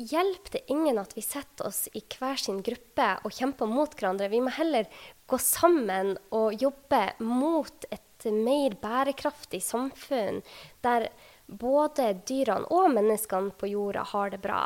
[0.00, 4.28] hjelper det ingen at vi setter oss i hver sin gruppe og kjemper mot hverandre.
[4.32, 4.88] Vi må heller
[5.28, 10.42] gå sammen og jobbe mot et mer bærekraftig samfunn
[10.84, 11.08] der
[11.46, 14.62] både dyrene og menneskene på jorda har det bra.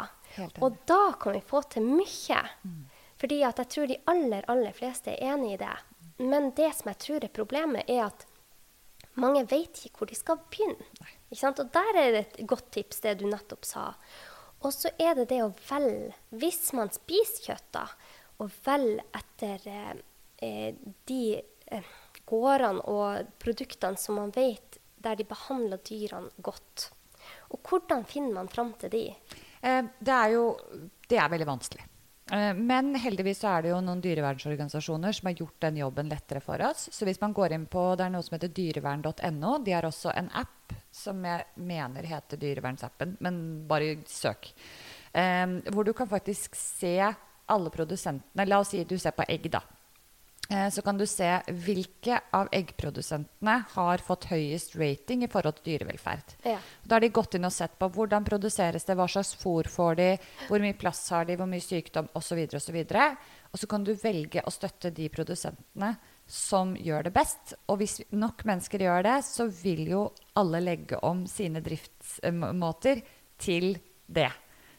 [0.61, 2.41] Og da kan vi få til mye.
[3.21, 5.75] Fordi at jeg tror de aller, aller fleste er enig i det.
[6.17, 8.27] Men det som jeg tror er problemet, er at
[9.21, 10.87] mange vet ikke hvor de skal begynne.
[11.35, 13.93] Og der er det et godt tips, det du nettopp sa.
[14.65, 17.85] Og så er det det å velge, hvis man spiser kjøtt, da,
[18.41, 20.73] å velge etter eh,
[21.11, 21.91] de eh,
[22.29, 26.89] gårdene og produktene som man vet der de behandler dyrene godt.
[27.53, 29.05] Og hvordan finner man fram til de?
[29.61, 30.47] Eh, det er jo
[31.09, 31.85] det er veldig vanskelig.
[32.35, 36.43] Eh, men heldigvis så er det jo noen dyrevernsorganisasjoner som har gjort den jobben lettere
[36.43, 36.89] for oss.
[36.93, 40.15] Så hvis man går inn på det er noe som heter dyrevern.no, de har også
[40.19, 43.39] en app som jeg mener heter dyrevernsappen, men
[43.71, 44.51] bare søk.
[45.15, 46.97] Um, hvor du kan faktisk se
[47.47, 48.47] alle produsentene.
[48.49, 49.61] La oss si du ser på egg, da.
[50.51, 55.73] Eh, så kan du se hvilke av eggprodusentene har fått høyest rating i forhold til
[55.73, 56.35] dyrevelferd.
[56.45, 56.59] Ja.
[56.85, 59.97] Da har de gått inn og sett på hvordan produseres det, hva slags fôr får
[60.01, 60.11] de,
[60.51, 62.45] hvor mye plass har de, hvor mye sykdom osv.
[62.61, 62.81] osv.
[63.55, 65.95] Og så kan du velge å støtte de produsentene
[66.29, 67.57] som gjør det best.
[67.73, 73.05] Og hvis nok mennesker gjør det, så vil jo alle legge om sine driftsmåter
[73.41, 73.73] til
[74.07, 74.31] det.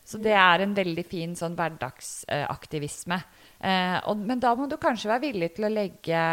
[0.05, 3.17] Så det er en veldig fin sånn hverdagsaktivisme.
[3.57, 6.23] Eh, og, men da må du kanskje være villig til å legge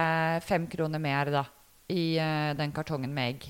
[0.44, 1.44] fem kroner mer da,
[1.92, 3.46] i eh, den kartongen med egg.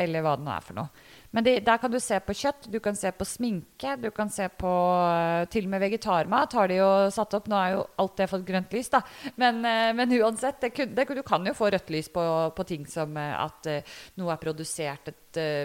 [0.00, 1.04] Eller hva det nå er for noe.
[1.30, 4.30] Men det, der kan du se på kjøtt, du kan se på sminke, du kan
[4.32, 4.70] se på
[5.06, 7.46] eh, Til og med vegetarmat har de jo satt opp.
[7.50, 9.02] Nå er jo alt det fått grønt lys, da.
[9.38, 12.24] Men, eh, men uansett, det det, du kan jo få rødt lys på,
[12.56, 13.70] på ting som eh, at
[14.18, 15.18] noe er produsert et,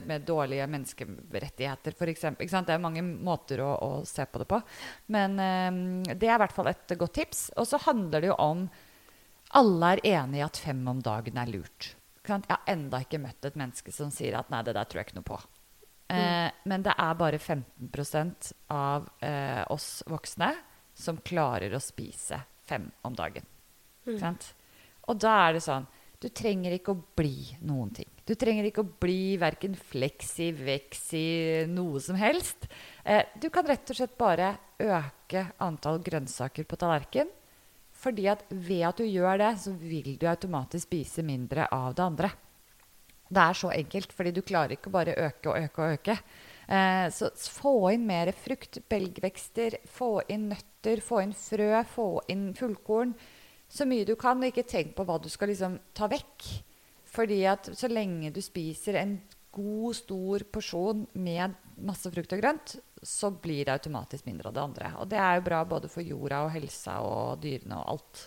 [0.06, 2.28] med dårlige menneskerettigheter, f.eks.
[2.38, 4.60] Det er mange måter å, å se på det på.
[5.16, 5.40] Men
[6.06, 7.48] det er i hvert fall et godt tips.
[7.58, 8.68] Og så handler det jo om
[9.58, 11.96] alle er enig i at fem om dagen er lurt.
[12.26, 15.10] Jeg har enda ikke møtt et menneske som sier at nei, det der tror jeg
[15.10, 15.42] ikke noe på.
[16.08, 20.52] Eh, men det er bare 15% av eh, oss voksne
[20.96, 23.46] som klarer å spise fem om dagen.
[24.06, 24.38] Mm.
[25.10, 25.88] Og da er det sånn
[26.22, 28.08] Du trenger ikke å bli noen ting.
[28.26, 31.26] Du trenger ikke å bli verken fleksi, veksi,
[31.70, 32.70] noe som helst.
[33.04, 37.30] Eh, du kan rett og slett bare øke antall grønnsaker på tallerken.
[38.06, 42.06] Fordi at ved at du gjør det, så vil du automatisk spise mindre av det
[42.06, 42.32] andre.
[43.30, 46.18] Det er så enkelt, fordi du klarer ikke bare øke og øke og øke.
[46.68, 52.52] Eh, så få inn mer frukt, belgvekster, få inn nøtter, få inn frø, få inn
[52.58, 53.16] fullkorn.
[53.70, 56.50] Så mye du kan, og ikke tenk på hva du skal liksom ta vekk.
[57.16, 59.18] Fordi at så lenge du spiser en
[59.56, 64.64] god, stor porsjon med masse frukt og grønt, så blir det automatisk mindre av det
[64.64, 64.94] andre.
[65.00, 68.24] Og det er jo bra både for jorda og helsa og dyrene og alt.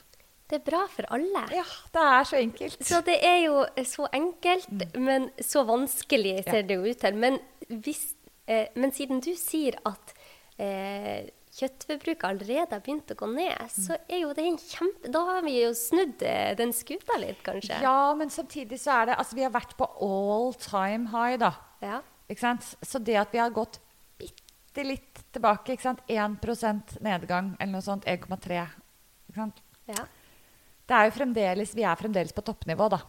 [0.48, 1.42] Det er bra for alle.
[1.52, 2.84] Ja, det er så enkelt.
[2.88, 7.18] Så det er jo så enkelt, men så vanskelig ser det jo ut til.
[7.20, 7.36] Men,
[7.68, 8.14] hvis,
[8.48, 10.14] eh, men siden du sier at
[10.56, 15.24] eh, kjøttforbruket allerede har begynt å gå ned, så er jo det en kjempe Da
[15.34, 17.82] har vi jo snudd eh, den skuta litt, kanskje.
[17.84, 21.52] Ja, men samtidig så er det Altså, vi har vært på all time high, da.
[21.84, 22.00] Ja.
[22.28, 22.72] Ikke sant?
[22.80, 23.82] Så det at vi har gått
[24.16, 26.04] bitte litt tilbake, ikke sant?
[26.08, 28.64] 1 nedgang eller noe sånt, 1,3
[29.28, 29.60] ikke sant?
[29.92, 30.08] ja.
[30.88, 33.02] Det er jo fremdeles, Vi er fremdeles på toppnivå, da.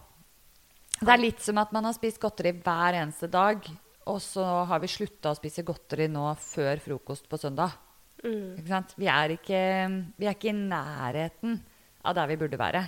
[1.00, 3.64] Det er litt som at man har spist godteri hver eneste dag,
[4.10, 7.72] og så har vi slutta å spise godteri nå før frokost på søndag.
[8.68, 8.92] Sant?
[9.00, 9.60] Vi, er ikke,
[10.20, 11.56] vi er ikke i nærheten
[12.04, 12.82] av der vi burde være.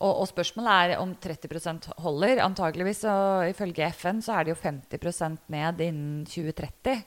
[0.00, 2.40] Og, og spørsmålet er om 30% holder.
[2.44, 7.04] Antakeligvis, og ifølge FN, så er det jo 50% ned innen 2030.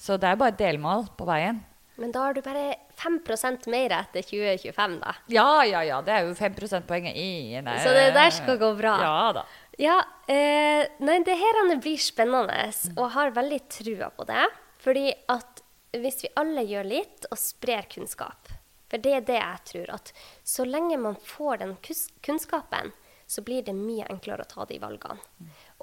[0.00, 1.60] Så det er bare et delmål på veien.
[1.96, 5.14] Men da har du bare 5% mer etter 2025, da.
[5.30, 6.00] Ja, ja, ja.
[6.02, 8.96] Det er jo 5 prosentpoenget i nei, Så det der skal gå bra.
[9.02, 9.44] Ja da.
[9.78, 9.98] Ja,
[10.30, 14.46] eh, nei, det her blir spennende, og har veldig trua på det.
[14.82, 15.62] Fordi at
[15.94, 18.50] hvis vi alle gjør litt og sprer kunnskap
[18.90, 20.12] For det er det jeg tror, at
[20.44, 21.76] så lenge man får den
[22.22, 22.92] kunnskapen,
[23.26, 25.18] så blir det mye enklere å ta de valgene.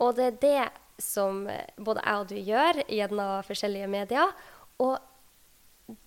[0.03, 4.35] Og det er det som eh, både jeg og du gjør gjennom forskjellige medier.
[4.85, 4.99] Og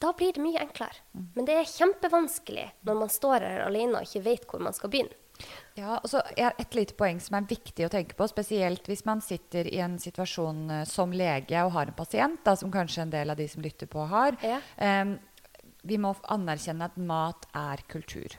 [0.02, 1.02] da blir det mye enklere.
[1.34, 4.92] Men det er kjempevanskelig når man står her alene og ikke vet hvor man skal
[4.92, 5.16] begynne.
[5.74, 9.04] Ja, og så er Et lite poeng som er viktig å tenke på, spesielt hvis
[9.08, 13.02] man sitter i en situasjon eh, som lege og har en pasient, da, som kanskje
[13.02, 14.38] en del av de som lytter på, har.
[14.44, 14.60] Ja.
[14.78, 15.16] Um,
[15.84, 18.38] vi må anerkjenne at mat er kultur.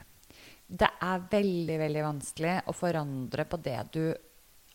[0.66, 4.06] Det er veldig veldig vanskelig å forandre på det du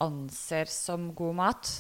[0.05, 1.73] anser som god mat,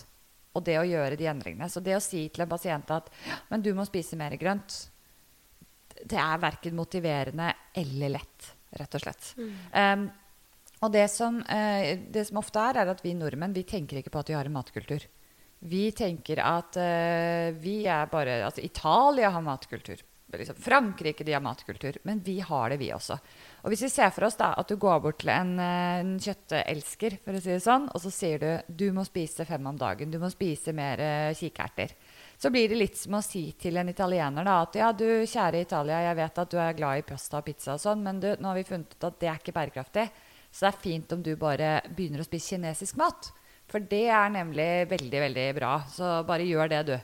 [0.57, 1.69] og det å gjøre de endringene.
[1.71, 3.11] Så det å si til en pasient at
[3.51, 4.79] men du må spise mer grønt,
[6.01, 9.33] det er verken motiverende eller lett, rett og slett.
[9.77, 10.07] Em,
[10.81, 14.13] og det som, uh, det som ofte er, er at vi nordmenn vi tenker ikke
[14.15, 15.05] på at vi har en matkultur.
[15.71, 20.01] Vi tenker at uh, vi er bare Altså, Italia har matkultur.
[20.39, 21.99] Liksom, Frankrike de har matkultur.
[22.03, 23.19] Men vi har det, vi også.
[23.63, 26.15] Og hvis vi ser for oss da at du går bort til en, eh, en
[26.21, 29.79] kjøttelsker, for å si det sånn, og så sier du du må spise fem om
[29.79, 30.11] dagen.
[30.11, 31.97] Du må spise mer eh, kikerter.
[32.41, 35.61] Så blir det litt som å si til en italiener da, at ja, du kjære
[35.67, 38.31] Italia, jeg vet at du er glad i pasta og pizza og sånn, men du,
[38.41, 40.07] nå har vi funnet ut at det er ikke bærekraftig.
[40.51, 43.31] Så det er fint om du bare begynner å spise kinesisk mat.
[43.71, 45.75] For det er nemlig veldig, veldig bra.
[45.91, 46.97] Så bare gjør det, du.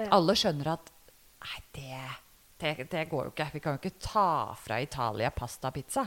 [0.00, 0.08] Ja.
[0.16, 0.88] Alle skjønner at
[1.44, 2.00] nei, det,
[2.60, 3.50] det, det går jo ikke.
[3.54, 6.06] Vi kan jo ikke ta fra Italia pasta og pizza.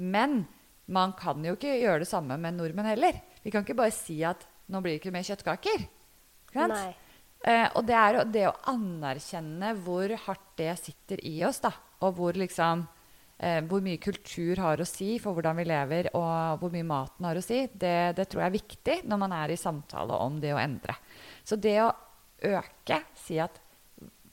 [0.00, 0.42] Men
[0.90, 3.20] man kan jo ikke gjøre det samme med nordmenn heller.
[3.44, 5.86] Vi kan ikke bare si at nå blir det ikke mer kjøttkaker.
[7.40, 11.72] Eh, og det er jo det å anerkjenne hvor hardt det sitter i oss, da.
[12.04, 12.82] Og hvor liksom
[13.38, 17.28] eh, Hvor mye kultur har å si for hvordan vi lever, og hvor mye maten
[17.28, 20.38] har å si, det, det tror jeg er viktig når man er i samtale om
[20.42, 20.98] det å endre.
[21.44, 21.90] Så det å
[22.50, 23.56] øke, si at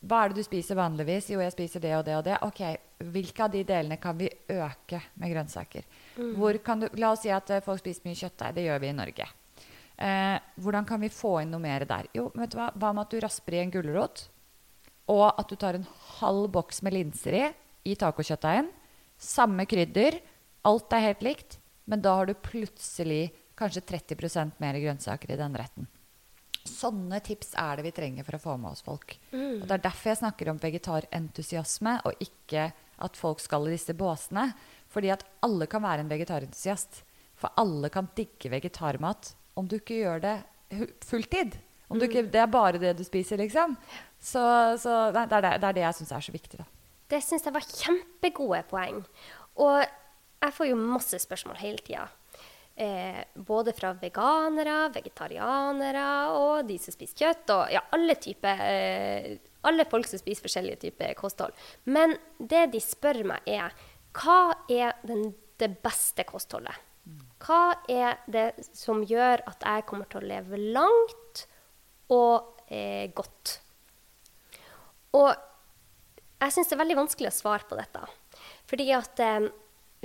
[0.05, 1.31] hva er det du spiser vanligvis?
[1.33, 2.37] Jo, jeg spiser det og det og det.
[2.45, 2.61] Ok,
[2.97, 5.83] Hvilke av de delene kan vi øke med grønnsaker?
[6.65, 8.55] Kan du, la oss si at eh, folk spiser mye kjøttdeig.
[8.55, 9.27] Det gjør vi i Norge.
[9.97, 12.09] Eh, hvordan kan vi få inn noe mer der?
[12.17, 12.71] Jo, vet du hva?
[12.73, 14.27] Hva med at du rasper i en gulrot?
[15.13, 15.85] Og at du tar en
[16.19, 17.45] halv boks med linser i
[17.87, 18.71] i tacokjøttdeigen.
[19.17, 20.19] Samme krydder.
[20.67, 21.59] Alt er helt likt.
[21.87, 25.87] Men da har du plutselig kanskje 30% mer grønnsaker i den retten.
[26.67, 29.15] Sånne tips er det vi trenger for å få med oss folk.
[29.33, 32.71] Og Det er derfor jeg snakker om vegetarentusiasme, og ikke
[33.07, 34.49] at folk skal i disse båsene.
[34.91, 37.01] Fordi at alle kan være en vegetarentusiast.
[37.37, 40.35] For alle kan digge vegetarmat om du ikke gjør det
[41.05, 41.57] fulltid.
[41.87, 43.77] Om du ikke, det er bare det du spiser, liksom.
[44.19, 44.41] Så,
[44.81, 46.59] så det, er det, det er det jeg syns er så viktig.
[46.59, 46.65] da.
[47.07, 48.99] Det syns jeg var kjempegode poeng.
[49.63, 52.07] Og jeg får jo masse spørsmål hele tida.
[52.77, 57.53] Eh, både fra veganere, vegetarianere og de som spiser kjøtt.
[57.55, 59.31] Og ja, alle typer eh,
[59.65, 61.57] Alle folk som spiser forskjellige typer kosthold.
[61.89, 63.73] Men det de spør meg, er
[64.13, 66.77] hva er den, det beste kostholdet?
[67.41, 71.43] Hva er det som gjør at jeg kommer til å leve langt
[72.13, 73.57] og eh, godt?
[75.17, 78.05] Og jeg syns det er veldig vanskelig å svare på dette.
[78.69, 79.49] Fordi at eh,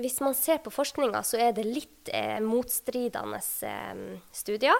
[0.00, 4.02] hvis man ser på forskninga, så er det litt eh, motstridende eh,
[4.33, 4.78] studier.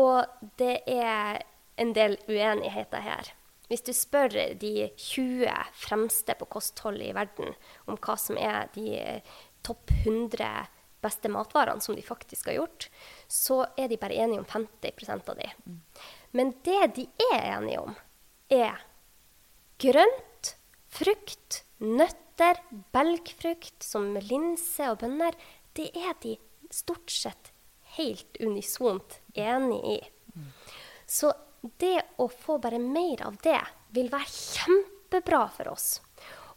[0.00, 0.24] Og
[0.60, 1.42] det er
[1.80, 3.32] en del uenigheter her.
[3.68, 5.48] Hvis du spør de 20
[5.80, 7.54] fremste på kosthold i verden
[7.88, 9.20] om hva som er de
[9.64, 10.68] topp 100
[11.02, 12.88] beste matvarene som de faktisk har gjort,
[13.28, 15.48] så er de bare enige om 50% av de.
[16.36, 17.96] Men det de er enige om,
[18.52, 18.84] er
[19.82, 20.54] grønt,
[20.92, 21.62] frukt,
[22.32, 22.60] nøtter,
[22.92, 25.34] belgfrukt som linse og bønner.
[25.74, 26.38] Det er de
[26.70, 27.52] stort sett
[27.96, 30.00] helt unisont enig i.
[31.06, 31.32] Så
[31.78, 33.60] det å få bare mer av det
[33.92, 36.00] vil være kjempebra for oss.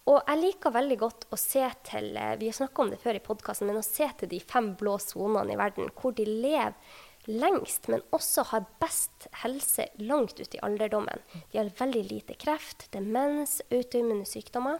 [0.05, 3.23] Og jeg liker veldig godt å se til eh, vi har om det før i
[3.25, 6.77] podcasten, men å se til de fem blå sonene i verden, hvor de lever
[7.25, 11.23] lengst, men også har best helse langt ut i alderdommen.
[11.49, 14.77] De har veldig lite kreft, demens, autoimmune sykdommer.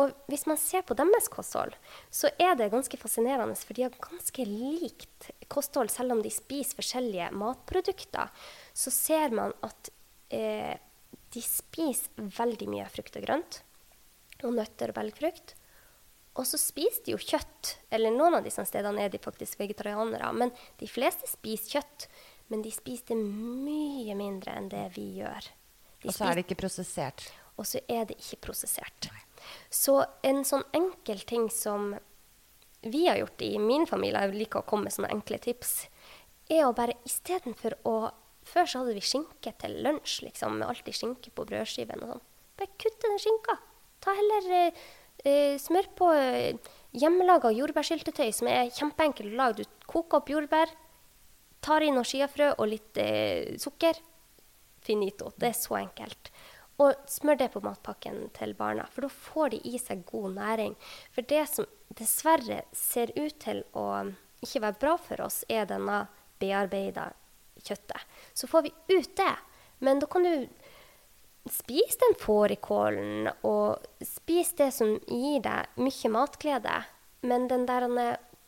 [0.00, 1.74] Og hvis man ser på deres kosthold,
[2.08, 6.78] så er det ganske fascinerende, for de har ganske likt kosthold, selv om de spiser
[6.78, 8.32] forskjellige matprodukter.
[8.72, 9.92] Så ser man at
[10.32, 10.78] eh,
[11.32, 13.60] de spiser veldig mye frukt og grønt,
[14.42, 15.54] og nøtter og belgfrukt.
[16.40, 17.76] Og så spiser de jo kjøtt.
[17.92, 20.30] Eller noen av disse stedene er de faktisk vegetarianere.
[20.32, 22.06] Men de fleste spiser kjøtt.
[22.48, 25.50] Men de spiser det mye mindre enn det vi gjør.
[26.02, 27.26] De og så er det ikke prosessert.
[27.60, 29.12] Og så er det ikke prosessert.
[29.12, 29.26] Nei.
[29.72, 31.92] Så en sånn enkel ting som
[32.82, 35.86] vi har gjort i min familie, jeg liker å komme med sånne enkle tips,
[36.50, 37.96] er å bare istedenfor å
[38.42, 42.22] Før så hadde vi skinke til lunsj, liksom, med alltid skinke på brødskiven og sånn.
[42.58, 43.54] Bare kutte den skinka.
[44.02, 44.80] Ta heller eh,
[45.22, 49.62] eh, smør på eh, hjemmelaga jordbærsyltetøy, som er kjempeenkelt å lage.
[49.62, 50.74] Du koker opp jordbær,
[51.62, 54.02] tar i noen skiafrø og litt eh, sukker.
[54.82, 55.30] Finito.
[55.38, 56.31] Det er så enkelt.
[56.80, 60.76] Og smør det på matpakken til barna, for da får de i seg god næring.
[61.12, 63.86] For det som dessverre ser ut til å
[64.42, 66.06] ikke være bra for oss, er denne
[66.42, 67.10] bearbeida
[67.62, 68.00] kjøttet.
[68.34, 69.34] Så får vi ut det.
[69.82, 70.48] Men da kan du
[71.50, 76.82] spise den fårikålen, og spis det som gir deg mye matglede.
[77.26, 77.86] Men den der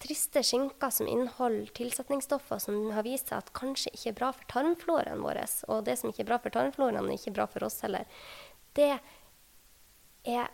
[0.05, 4.51] triste skinker som inneholder tilsetningsstoffer som har vist seg at kanskje ikke er bra for
[4.53, 5.41] tarmfloraen vår,
[5.73, 8.09] og det som ikke er bra for tarmfloraen, er ikke bra for oss heller,
[8.77, 8.93] det
[10.25, 10.53] er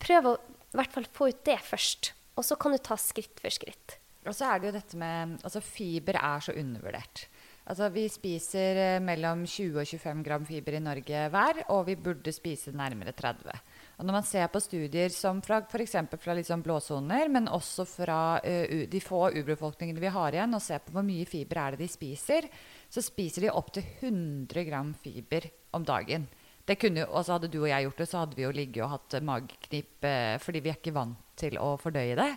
[0.00, 0.30] Prøv å
[0.72, 3.98] i hvert fall få ut det først, og så kan du ta skritt for skritt.
[4.24, 7.26] Og så er det jo dette med Altså, fiber er så undervurdert.
[7.66, 11.96] Altså, vi spiser eh, mellom 20 og 25 gram fiber i Norge hver, og vi
[11.98, 13.56] burde spise nærmere 30.
[13.96, 15.94] Og når man ser på studier som fra f.eks.
[16.36, 20.92] liksom blåsoner, men også fra uh, de få urbefolkningene vi har igjen, og ser på
[20.96, 22.48] hvor mye fiber er det de spiser,
[22.92, 26.28] så spiser de opptil 100 gram fiber om dagen.
[26.66, 29.16] Kunne, og Hadde du og jeg gjort det, så hadde vi jo ligget og hatt
[29.22, 32.32] mageknip uh, fordi vi er ikke vant til å fordøye det.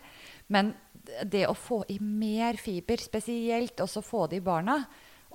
[0.53, 0.71] Men
[1.27, 4.79] det å få i mer fiber, spesielt også få det i barna,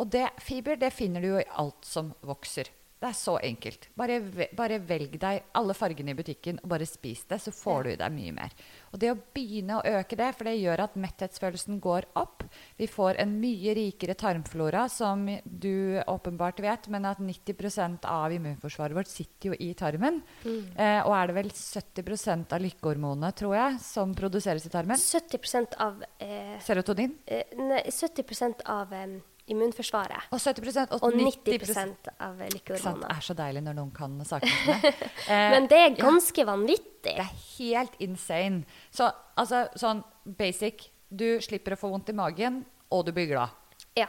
[0.01, 2.71] og det, fiber det finner du jo i alt som vokser.
[3.05, 3.83] Det er så enkelt.
[4.01, 4.15] Bare,
[4.57, 7.99] bare, velg deg alle fargene i butikken og bare spis det, så får du i
[8.01, 8.55] deg mye mer.
[8.95, 12.47] Og det å begynne å øke det, for det gjør at metthetsfølelsen går opp.
[12.81, 18.97] Vi får en mye rikere tarmflora, som du åpenbart vet, men at 90% av immunforsvaret
[18.97, 20.23] vårt sitter jo i tarmen.
[20.47, 20.73] Mm.
[20.73, 24.97] Eh, og er det vel 70% av lykkehormonene, tror jeg, som produseres i tarmen?
[24.97, 27.19] 70 av eh, Serotonin?
[27.29, 29.19] Eh, nei, 70 av eh,
[29.53, 30.31] immunforsvaret.
[30.33, 33.09] Og 70 og, og 90% av lykkehormonene.
[33.09, 34.93] Det er så deilig når noen kan sakene sine.
[35.33, 37.15] eh, Men det er ganske ja, vanvittig.
[37.15, 38.65] Det er helt insane.
[38.95, 43.53] Så altså, sånn basic Du slipper å få vondt i magen, og du blir glad.
[43.95, 44.09] Ja.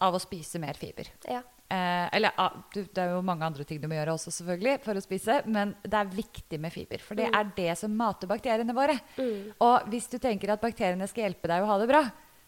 [0.00, 1.10] Av å spise mer fiber.
[1.28, 1.42] Ja.
[1.72, 4.78] Eh, eller ah, du, det er jo mange andre ting du må gjøre også, selvfølgelig,
[4.84, 7.02] for å spise, men det er viktig med fiber.
[7.04, 7.36] For det mm.
[7.38, 8.98] er det som mater bakteriene våre.
[9.16, 9.54] Mm.
[9.64, 12.02] Og hvis du tenker at bakteriene skal hjelpe deg å ha det bra,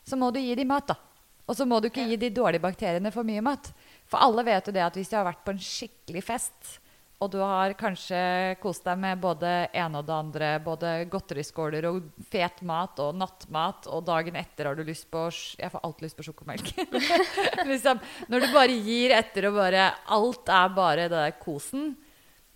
[0.05, 1.14] så må du gi dem mat, da.
[1.45, 3.69] Og så må du ikke gi de dårlige bakteriene for mye mat.
[4.09, 6.79] For alle vet jo det at hvis de har vært på en skikkelig fest,
[7.23, 8.19] og du har kanskje
[8.61, 12.01] kost deg med både ene og det andre, både godteriskåler og
[12.33, 16.19] fet mat og nattmat, og dagen etter har du lyst på Jeg får alltid lyst
[16.19, 16.73] på sjokomelk.
[17.71, 21.95] liksom, når du bare gir etter og bare Alt er bare det der kosen,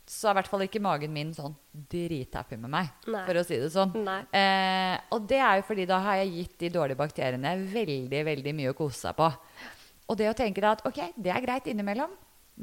[0.08, 1.54] så er i hvert fall ikke magen min sånn
[1.92, 3.24] drithappy med meg, Nei.
[3.26, 3.92] for å si det sånn.
[4.34, 8.54] Eh, og det er jo fordi da har jeg gitt de dårlige bakteriene veldig veldig
[8.56, 9.28] mye å kose seg på.
[10.08, 12.14] Og det å tenke da at ok, det er greit innimellom,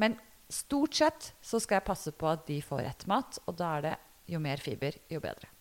[0.02, 0.18] men
[0.50, 3.86] stort sett så skal jeg passe på at de får rett mat, og da er
[3.86, 3.96] det
[4.34, 5.52] jo mer fiber, jo bedre.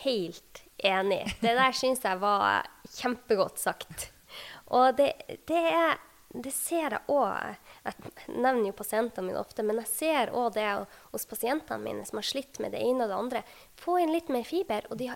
[0.00, 1.24] Helt enig.
[1.42, 4.06] Det der syns jeg var kjempegodt sagt.
[4.70, 5.10] Og det,
[5.50, 5.98] det er
[6.30, 10.68] det ser jeg òg Jeg nevner jo pasientene mine ofte, men jeg ser òg det
[11.12, 13.42] hos pasientene mine som har slitt med det ene og det andre.
[13.80, 15.08] Få inn litt mer fiber, og de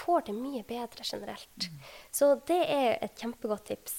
[0.00, 1.66] får det mye bedre generelt.
[1.66, 1.80] Mm.
[2.14, 3.96] Så det er et kjempegodt tips.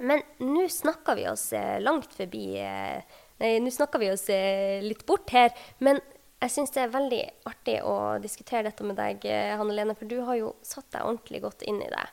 [0.00, 4.80] Men nå snakker vi oss eh, langt forbi eh, Nei, nå snakker vi oss eh,
[4.84, 5.50] litt bort her.
[5.82, 5.98] Men
[6.42, 9.24] jeg syns det er veldig artig å diskutere dette med deg,
[9.58, 12.06] Hanne Lene, for du har jo satt deg ordentlig godt inn i det.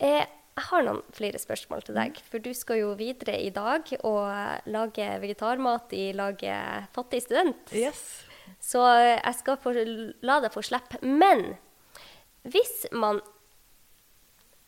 [0.00, 0.22] Eh,
[0.60, 4.68] jeg har noen flere spørsmål til deg, for du skal jo videre i dag og
[4.68, 7.72] lage vegetarmat i laget Fattig student.
[7.72, 8.02] Yes.
[8.60, 9.72] Så jeg skal få,
[10.26, 11.00] la deg få slippe.
[11.02, 11.54] Men
[12.44, 13.22] hvis man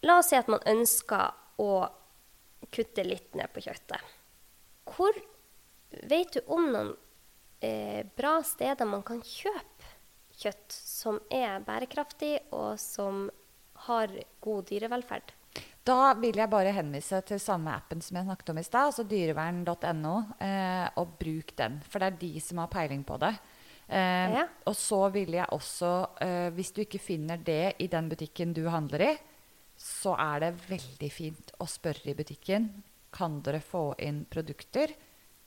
[0.03, 1.31] La oss si at man ønsker
[1.63, 1.75] å
[2.75, 4.03] kutte litt ned på kjøttet.
[4.91, 5.15] Hvor
[6.09, 6.95] Vet du om noen
[7.61, 9.91] eh, bra steder man kan kjøpe
[10.41, 13.27] kjøtt som er bærekraftig, og som
[13.87, 14.11] har
[14.43, 15.35] god dyrevelferd?
[15.85, 19.05] Da vil jeg bare henvise til samme appen som jeg snakket om i stad, altså
[19.09, 21.81] dyrevern.no, eh, og bruk den.
[21.91, 23.33] For det er de som har peiling på det.
[23.89, 24.47] Eh, Ja.
[24.67, 28.69] Og så vil jeg også, eh, hvis du ikke finner det i den butikken du
[28.71, 29.19] handler i,
[29.77, 32.71] så er det veldig fint å spørre i butikken
[33.13, 34.95] kan dere få inn produkter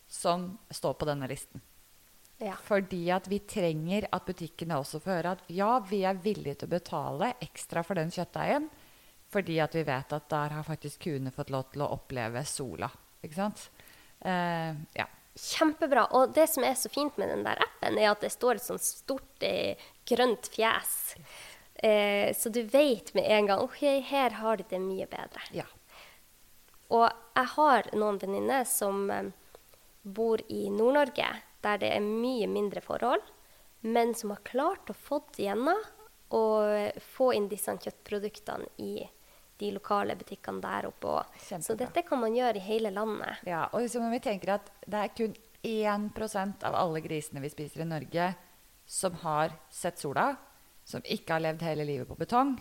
[0.07, 1.61] som står på denne listen.
[2.43, 2.53] Ja.
[2.67, 6.67] Fordi at vi trenger at butikkene også får høre at ja, vi er villige til
[6.67, 8.67] å betale ekstra for den kjøttdeigen,
[9.35, 12.87] fordi at vi vet at der har faktisk kuene fått lov til å oppleve sola.
[13.25, 13.67] Ikke sant?
[14.23, 15.07] Eh, ja.
[15.35, 16.07] Kjempebra.
[16.15, 18.67] Og det som er så fint med den der appen, er at det står et
[18.67, 21.15] sånt stort eh, grønt fjes.
[21.75, 25.49] Eh, så du vet med en gang ok, her har de det mye bedre.
[25.51, 25.67] ja.
[26.93, 29.31] Og jeg har noen venninner som eh,
[30.05, 31.27] bor i Nord-Norge,
[31.65, 33.25] der det er mye mindre forhold,
[33.81, 35.81] men som har klart å få igjennom
[36.33, 36.43] å
[37.15, 38.93] få inn disse kjøttproduktene i
[39.59, 41.07] de lokale butikkene der oppe.
[41.07, 41.61] også.
[41.63, 43.43] Så dette kan man gjøre i hele landet.
[43.47, 45.35] Ja, og liksom vi tenker at det er kun
[45.65, 48.29] 1% av alle grisene vi spiser i Norge,
[48.85, 50.35] som har sett sola,
[50.85, 52.53] som ikke har levd hele livet på betong,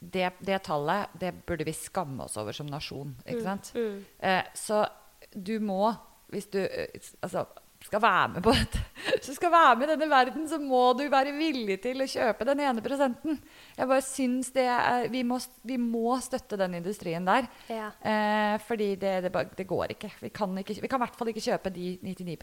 [0.00, 3.12] det, det tallet det burde vi skamme oss over som nasjon.
[3.26, 3.72] ikke sant?
[4.18, 4.86] Eh, så
[5.32, 5.92] du må,
[6.32, 6.88] hvis du eh,
[7.20, 7.44] altså,
[7.88, 10.82] skal være med på dette, hvis du skal være med i denne verden, så må
[10.98, 13.40] du være villig til å kjøpe den ene prosenten.
[13.76, 17.48] Jeg bare syns det er, vi, må, vi må støtte den industrien der.
[17.72, 17.90] Ja.
[18.00, 20.12] Eh, fordi det, det, det går ikke.
[20.20, 20.80] Vi kan, ikke.
[20.82, 22.38] vi kan i hvert fall ikke kjøpe de 99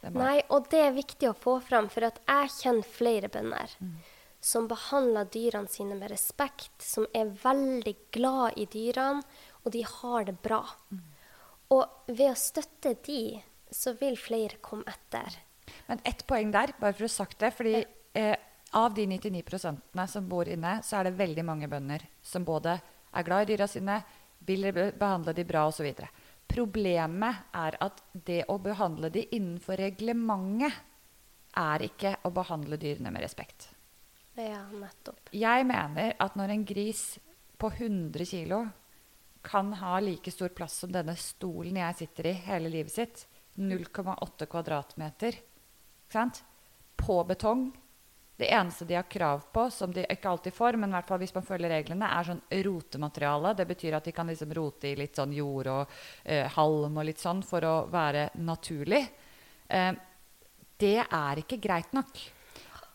[0.00, 3.76] Det Nei, og det er viktig å få fram, for jeg kjenner flere bønder
[4.46, 9.24] som behandler dyrene sine med respekt, som er veldig glad i dyrene,
[9.64, 10.62] og de har det bra.
[11.74, 13.40] Og ved å støtte de,
[13.70, 15.38] så vil flere komme etter.
[15.86, 17.50] Men ett poeng der, bare for å ha sagt det.
[17.54, 17.82] fordi
[18.14, 18.36] eh,
[18.76, 19.58] av de 99
[20.06, 22.78] som bor inne, så er det veldig mange bønder som både
[23.16, 24.00] er glad i dyra sine,
[24.46, 25.88] vil behandle de bra osv.
[26.46, 30.74] Problemet er at det å behandle de innenfor reglementet
[31.56, 33.70] er ikke å behandle dyrene med respekt.
[34.36, 35.30] Ja, nettopp.
[35.32, 37.04] Jeg mener at når en gris
[37.56, 38.66] på 100 kilo
[39.46, 43.24] kan ha like stor plass som denne stolen jeg sitter i hele livet sitt,
[43.56, 45.38] 0,8 kvadratmeter,
[46.96, 47.72] på betong
[48.36, 51.32] Det eneste de har krav på, som de ikke alltid får, men hvert fall hvis
[51.32, 53.54] man følger reglene, er sånn rotemateriale.
[53.56, 57.06] Det betyr at de kan liksom rote i litt sånn jord og eh, halm og
[57.08, 59.00] litt sånn for å være naturlig.
[59.72, 59.88] Eh,
[60.76, 62.20] det er ikke greit nok.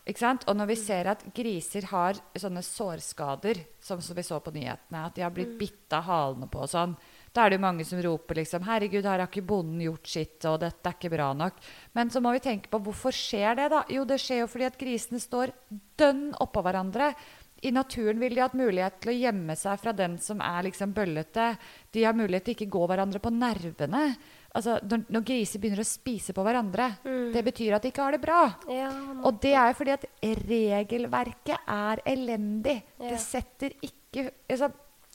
[0.06, 0.30] Ikke?
[0.46, 5.04] Og når vi ser at griser har sånne sårskader, som, som vi så på nyhetene,
[5.06, 6.94] at de har blitt bitt av halene på og sånn,
[7.32, 10.44] da er det jo mange som roper liksom 'Herregud, her har ikke bonden gjort sitt,
[10.44, 11.62] og dette er ikke bra nok'.
[11.94, 13.84] Men så må vi tenke på hvorfor skjer det, da?
[13.88, 15.52] Jo, det skjer jo fordi at grisene står
[15.96, 17.14] dønn oppå hverandre.
[17.62, 20.92] I naturen vil de ha mulighet til å gjemme seg fra den som er liksom
[20.92, 21.56] bøllete.
[21.94, 24.16] De har mulighet til ikke gå hverandre på nervene.
[24.52, 26.90] Altså, når, når griser begynner å spise på hverandre,
[27.32, 28.40] det betyr at de ikke har det bra.
[28.68, 28.90] Ja,
[29.22, 30.08] Og det er jo fordi at
[30.50, 32.82] regelverket er elendig.
[32.98, 33.12] Ja.
[33.14, 34.72] Det setter ikke altså,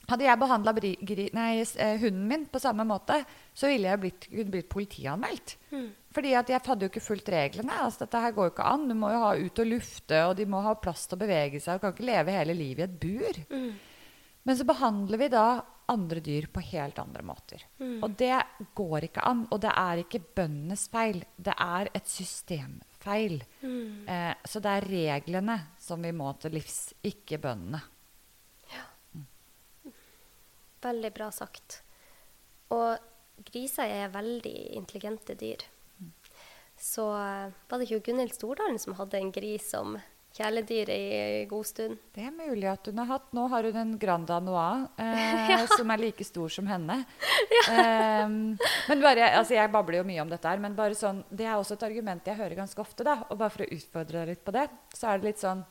[0.07, 0.71] Hadde jeg behandla
[1.99, 3.17] hunden min på samme måte,
[3.53, 5.57] så ville jeg blitt, blitt politianmeldt.
[6.15, 7.75] Fordi at jeg hadde jo ikke fulgt reglene.
[7.83, 8.87] Altså, dette her går jo ikke an.
[8.87, 11.59] Du må jo ha ut og lufte, og de må ha plass til å bevege
[11.59, 11.77] seg.
[11.77, 13.41] Du kan ikke leve hele livet i et bur.
[14.47, 15.47] Men så behandler vi da
[15.91, 17.61] andre dyr på helt andre måter.
[18.03, 18.39] Og det
[18.75, 19.43] går ikke an.
[19.51, 21.19] Og det er ikke bøndenes feil.
[21.35, 23.37] Det er et systemfeil.
[24.07, 27.83] Eh, så det er reglene som vi må til livs, ikke bøndene.
[30.83, 31.81] Veldig bra sagt.
[32.73, 32.97] Og
[33.47, 35.65] griser er veldig intelligente dyr.
[36.77, 39.95] Så var det ikke Gunhild Stordalen som hadde en gris som
[40.37, 41.97] kjæledyr i god stund?
[42.13, 43.31] Det er mulig at hun har hatt.
[43.33, 47.03] Nå har hun en Grand Anois eh, som er like stor som henne.
[47.67, 51.43] Eh, men bare, altså Jeg babler jo mye om dette her, men bare sånn, det
[51.43, 53.03] er også et argument jeg hører ganske ofte.
[53.03, 54.63] da, og Bare for å utfordre deg litt på det,
[54.95, 55.65] så er det litt sånn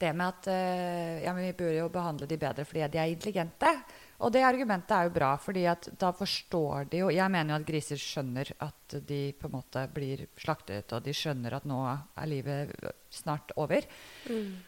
[0.00, 3.12] det med at eh, ja, men vi bør jo behandle de bedre fordi de er
[3.12, 3.72] intelligente.
[4.20, 7.60] Og det argumentet er jo bra, fordi at da forstår de jo Jeg mener jo
[7.62, 11.78] at griser skjønner at de på en måte blir slaktet, og de skjønner at nå
[11.88, 12.74] er livet
[13.12, 13.86] snart over.
[14.28, 14.58] Mm.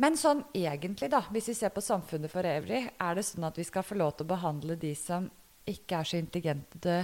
[0.00, 3.58] Men sånn egentlig, da, hvis vi ser på samfunnet for øvrig, er det sånn at
[3.60, 5.26] vi skal få lov til å behandle de som
[5.68, 7.00] ikke er så intelligente,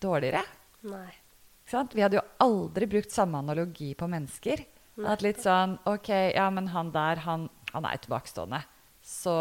[0.00, 0.40] dårligere?
[0.88, 1.10] Nei.
[1.70, 4.64] Vi hadde jo aldri brukt samme analogi på mennesker.
[5.08, 8.62] At litt sånn OK, ja, men han der, han, han er tilbakestående.
[9.00, 9.32] Så,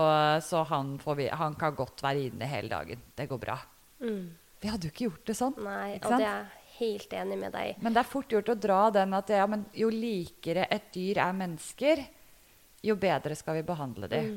[0.46, 3.02] så han, får vi, han kan godt være inne hele dagen.
[3.16, 3.58] Det går bra.
[4.00, 4.30] Mm.
[4.60, 5.58] Vi hadde jo ikke gjort det sånn.
[5.64, 6.48] Nei, og det er
[6.80, 7.80] helt enig med deg.
[7.84, 11.22] Men det er fort gjort å dra den at ja, men jo likere et dyr
[11.26, 12.04] er mennesker,
[12.84, 14.30] jo bedre skal vi behandle dem.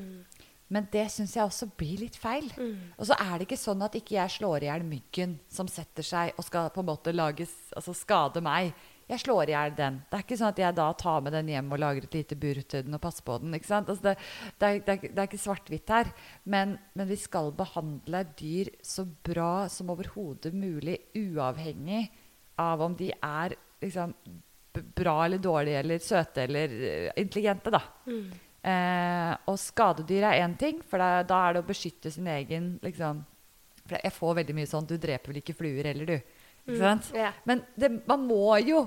[0.73, 2.49] Men det syns jeg også blir litt feil.
[2.97, 6.07] Og så er det ikke sånn at ikke jeg slår i hjel myggen som setter
[6.07, 8.73] seg og skal på en måte lages, altså skade meg.
[9.11, 9.99] Jeg slår i hjel den.
[10.09, 12.39] Det er ikke sånn at jeg da tar med den hjem og lager et lite
[12.39, 13.57] bur til den og passer på den.
[13.57, 14.15] Altså det,
[14.59, 16.13] det, er, det, er, det er ikke svart-hvitt her.
[16.55, 22.07] Men, men vi skal behandle dyr så bra som overhodet mulig, uavhengig
[22.63, 24.15] av om de er liksom,
[24.73, 27.73] bra eller dårlige eller søte eller eh, intelligente.
[27.75, 27.83] da.
[28.63, 32.77] Eh, og skadedyr er én ting, for da, da er det å beskytte sin egen
[32.85, 33.25] liksom,
[33.83, 36.32] for Jeg får veldig mye sånn Du dreper vel ikke fluer heller, du?
[36.79, 37.11] Sant?
[37.17, 37.33] ja.
[37.49, 38.85] Men det, man må jo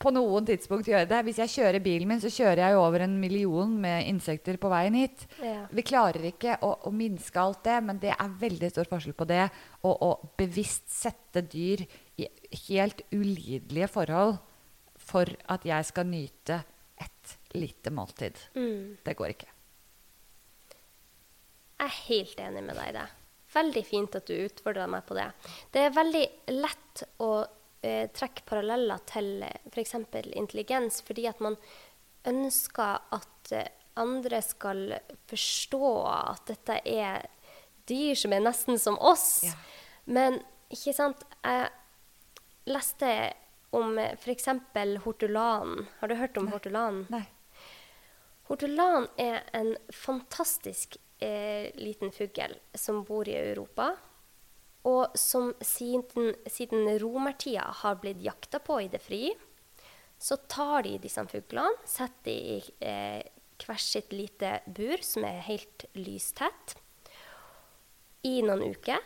[0.00, 1.18] på noen tidspunkt gjøre det.
[1.26, 4.96] Hvis jeg kjører bilen min, så kjører jeg over en million med insekter på veien
[4.96, 5.26] hit.
[5.42, 5.66] Yeah.
[5.76, 9.28] Vi klarer ikke å, å minske alt det, men det er veldig stor forskjell på
[9.28, 9.44] det
[9.84, 10.10] og å
[10.40, 11.84] bevisst sette dyr
[12.16, 12.28] i
[12.70, 14.38] helt ulidelige forhold
[15.00, 16.62] for at jeg skal nyte
[17.00, 18.40] et lite måltid.
[18.56, 19.00] Mm.
[19.04, 19.52] Det går ikke.
[21.80, 23.08] Jeg er helt enig med deg i det.
[23.50, 25.26] Veldig fint at du utfordra meg på det.
[25.74, 26.22] Det er veldig
[26.54, 27.30] lett å
[27.82, 29.42] eh, trekke paralleller til
[29.72, 29.96] f.eks.
[30.38, 31.58] intelligens, fordi at man
[32.30, 34.94] ønsker at eh, andre skal
[35.30, 37.26] forstå at dette er
[37.90, 39.42] dyr som er nesten som oss.
[39.44, 39.56] Ja.
[40.10, 40.40] Men
[40.70, 41.68] ikke sant Jeg
[42.70, 43.10] leste
[43.74, 44.48] om f.eks.
[45.04, 45.86] hortulanen.
[45.98, 47.06] Har du hørt om hortulanen?
[47.10, 47.24] Nei.
[48.50, 53.92] Hortulan er en fantastisk eh, liten fugl som bor i Europa.
[54.88, 59.28] Og som siden, siden romertida har blitt jakta på i det fri.
[60.20, 63.20] Så tar de disse fuglene, setter de i eh,
[63.60, 66.76] hvert sitt lite bur som er helt lystett,
[68.24, 69.00] i noen uker.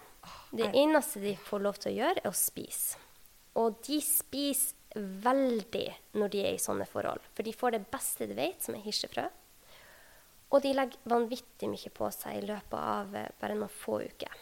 [0.51, 2.99] Det eneste de får lov til å gjøre, er å spise.
[3.61, 4.75] Og de spiser
[5.23, 5.87] veldig
[6.19, 7.23] når de er i sånne forhold.
[7.35, 9.29] For de får det beste de vet, som er hirsefrø.
[10.55, 14.37] Og de legger vanvittig mye på seg i løpet av eh, bare noen få uker.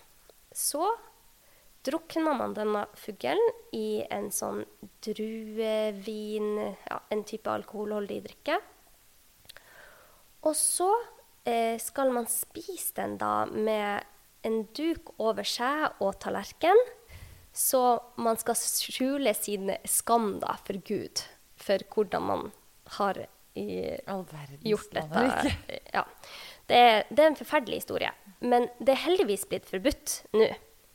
[0.53, 0.85] Så
[1.87, 3.41] drukner man denne fuglen
[3.75, 4.61] i en sånn
[5.03, 8.61] druevin, ja, en type alkoholholdig drikke.
[10.43, 10.91] Og så
[11.49, 14.05] eh, skal man spise den da med
[14.47, 16.79] en duk over seg og tallerken.
[17.53, 17.81] Så
[18.21, 21.25] man skal skjule sin skam da for Gud,
[21.57, 22.51] for hvordan man
[22.99, 23.97] har i,
[24.65, 25.55] gjort dette.
[25.93, 26.05] Ja.
[26.67, 28.13] Det, det er en forferdelig historie.
[28.41, 30.53] Men det er heldigvis blitt forbudt nå.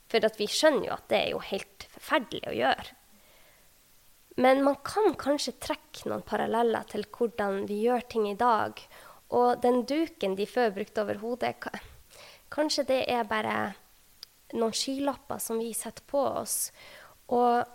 [0.08, 2.93] For vi skjønner jo at det er jo helt forferdelig å gjøre.
[4.38, 8.80] Men man kan kanskje trekke noen paralleller til hvordan vi gjør ting i dag.
[9.36, 11.58] Og den duken de før brukte over hodet,
[12.53, 13.58] kanskje det er bare
[14.55, 16.70] noen skylapper som vi setter på oss.
[17.34, 17.66] Og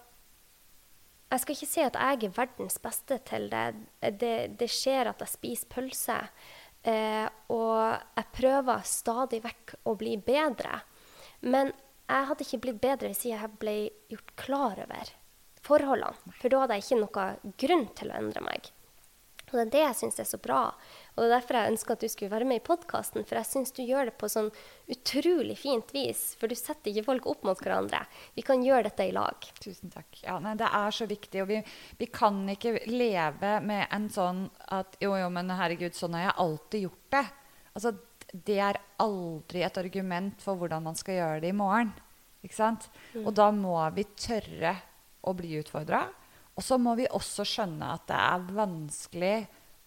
[1.32, 3.64] jeg skal ikke si at jeg er verdens beste til det.
[4.20, 6.18] Det, det skjer at jeg spiser pølse.
[6.82, 7.24] Eh,
[7.54, 7.78] og
[8.18, 10.82] jeg prøver stadig vekk å bli bedre.
[11.48, 13.76] Men jeg hadde ikke blitt bedre hvis jeg ble
[14.12, 15.14] gjort klar over
[15.64, 16.36] forholdene.
[16.40, 17.26] For da hadde jeg ikke noe
[17.64, 18.72] grunn til å endre meg.
[19.52, 20.60] Og det er det jeg syns er så bra.
[21.12, 23.26] Og det er derfor jeg ønsker at du skulle være med i podkasten.
[23.28, 24.48] For jeg syns du gjør det på sånn
[24.92, 26.22] utrolig fint vis.
[26.40, 28.00] For du setter ikke folk opp mot hverandre.
[28.36, 29.48] Vi kan gjøre dette i lag.
[29.60, 30.08] Tusen takk.
[30.24, 31.42] Ja, nei, det er så viktig.
[31.44, 31.60] Og vi,
[32.00, 36.38] vi kan ikke leve med en sånn at Jo, jo, men herregud, sånn har jeg
[36.46, 37.24] alltid gjort det.
[37.72, 37.94] Altså,
[38.32, 41.92] det er aldri et argument for hvordan man skal gjøre det i morgen.
[42.42, 42.88] Ikke sant?
[43.20, 44.78] Og da må vi tørre
[45.22, 46.06] å bli utfordra.
[46.56, 49.36] Og så må vi også skjønne at det er vanskelig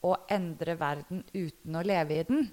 [0.05, 2.47] å endre verden uten å leve i den.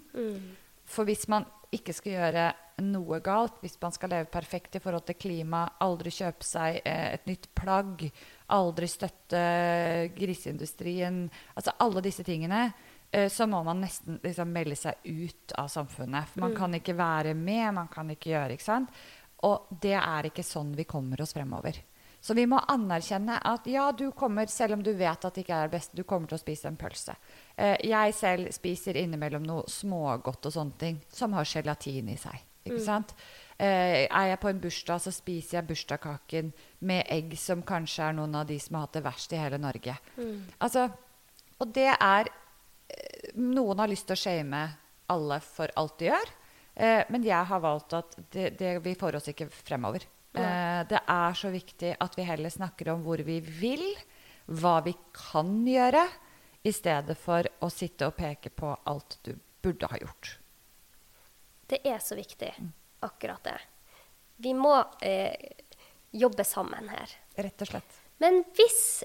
[0.89, 2.47] For hvis man ikke skal gjøre
[2.85, 7.15] noe galt, hvis man skal leve perfekt i forhold til klima, aldri kjøpe seg eh,
[7.17, 8.05] et nytt plagg,
[8.53, 9.43] aldri støtte
[10.17, 11.23] griseindustrien
[11.57, 12.67] Altså alle disse tingene,
[13.11, 16.33] eh, så må man nesten liksom melde seg ut av samfunnet.
[16.33, 19.03] For man kan ikke være med, man kan ikke gjøre, ikke sant?
[19.49, 21.81] Og det er ikke sånn vi kommer oss fremover.
[22.23, 25.57] Så vi må anerkjenne at ja, du kommer, selv om du vet at det ikke
[25.59, 27.17] er det beste, du kommer til å spise en pølse.
[27.57, 32.45] Eh, jeg selv spiser innimellom noe smågodt og sånne ting som har gelatin i seg.
[32.63, 33.17] Ikke sant?
[33.59, 36.55] Eh, er jeg på en bursdag, så spiser jeg bursdagskaken
[36.87, 39.59] med egg som kanskje er noen av de som har hatt det verst i hele
[39.59, 39.99] Norge.
[40.63, 40.87] Altså,
[41.59, 44.63] og det er eh, Noen har lyst til å shame
[45.11, 46.33] alle for alt de gjør.
[47.13, 50.07] Men jeg har valgt at det, det, vi får oss ikke fremover.
[50.41, 53.85] Eh, det er så viktig at vi heller snakker om hvor vi vil,
[54.47, 56.07] hva vi kan gjøre,
[56.63, 60.37] i stedet for å sitte og peke på alt du burde ha gjort.
[61.67, 62.53] Det er så viktig,
[63.03, 63.59] akkurat det.
[64.43, 65.35] Vi må eh,
[66.13, 67.17] jobbe sammen her.
[67.35, 67.99] Rett og slett.
[68.23, 69.03] Men hvis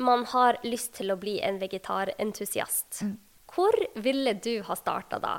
[0.00, 3.02] man har lyst til å bli en vegetarentusiast,
[3.50, 5.34] hvor ville du ha starta da?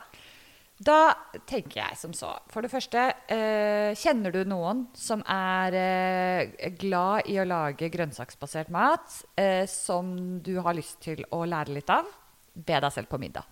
[0.81, 1.13] Da
[1.45, 2.31] tenker jeg som så.
[2.49, 8.71] For det første, eh, kjenner du noen som er eh, glad i å lage grønnsaksbasert
[8.73, 12.09] mat, eh, som du har lyst til å lære litt av?
[12.55, 13.45] Be deg selv på middag.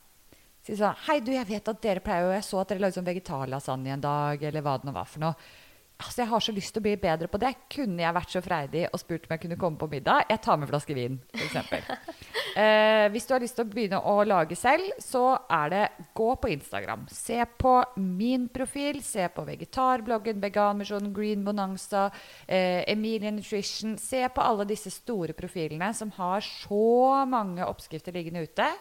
[0.65, 2.97] Si sånn Hei, du, jeg vet at dere pleier jo Jeg så at dere lagde
[2.97, 5.51] sånn vegetarlasagne en dag, eller hva det nå var for noe.
[5.99, 7.49] Altså, Jeg har så lyst til å bli bedre på det.
[7.75, 10.29] Kunne jeg vært så freidig og spurt om jeg kunne komme på middag?
[10.29, 11.57] Jeg tar med en flaske vin, f.eks.
[12.63, 15.81] eh, hvis du har lyst til å begynne å lage selv, så er det
[16.15, 17.03] gå på Instagram.
[17.11, 22.05] Se på min profil, se på vegetarbloggen, Veganmisjonen, Green Bonanza,
[22.47, 23.97] eh, Emilie Nutrition.
[23.99, 28.71] Se på alle disse store profilene som har så mange oppskrifter liggende ute.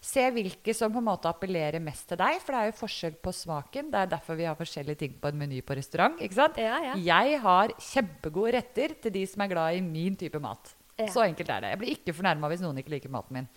[0.00, 3.14] Se hvilke som på en måte appellerer mest til deg, for det er jo forskjell
[3.24, 3.88] på smaken.
[3.90, 6.20] Det er derfor vi har forskjellige ting på en meny på restaurant.
[6.22, 6.58] ikke sant?
[6.62, 6.92] Ja, ja.
[7.00, 10.74] Jeg har kjempegode retter til de som er glad i min type mat.
[11.00, 11.08] Ja.
[11.12, 11.72] Så enkelt er det.
[11.74, 13.48] Jeg blir ikke fornærma hvis noen ikke liker maten min.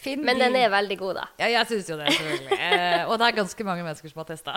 [0.00, 1.24] Finn Men de- den er veldig god, da.
[1.42, 2.58] ja, jeg syns jo det, selvfølgelig.
[2.70, 4.54] Eh, og det er ganske mange mennesker som har testa.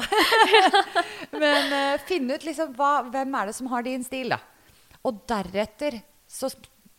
[1.44, 4.40] Men eh, finn ut liksom hva, hvem er det som har din stil, da.
[5.04, 5.98] Og deretter
[6.30, 6.48] så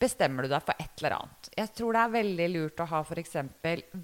[0.05, 1.51] bestemmer du deg for et eller annet.
[1.57, 3.37] Jeg tror det er veldig lurt å ha f.eks.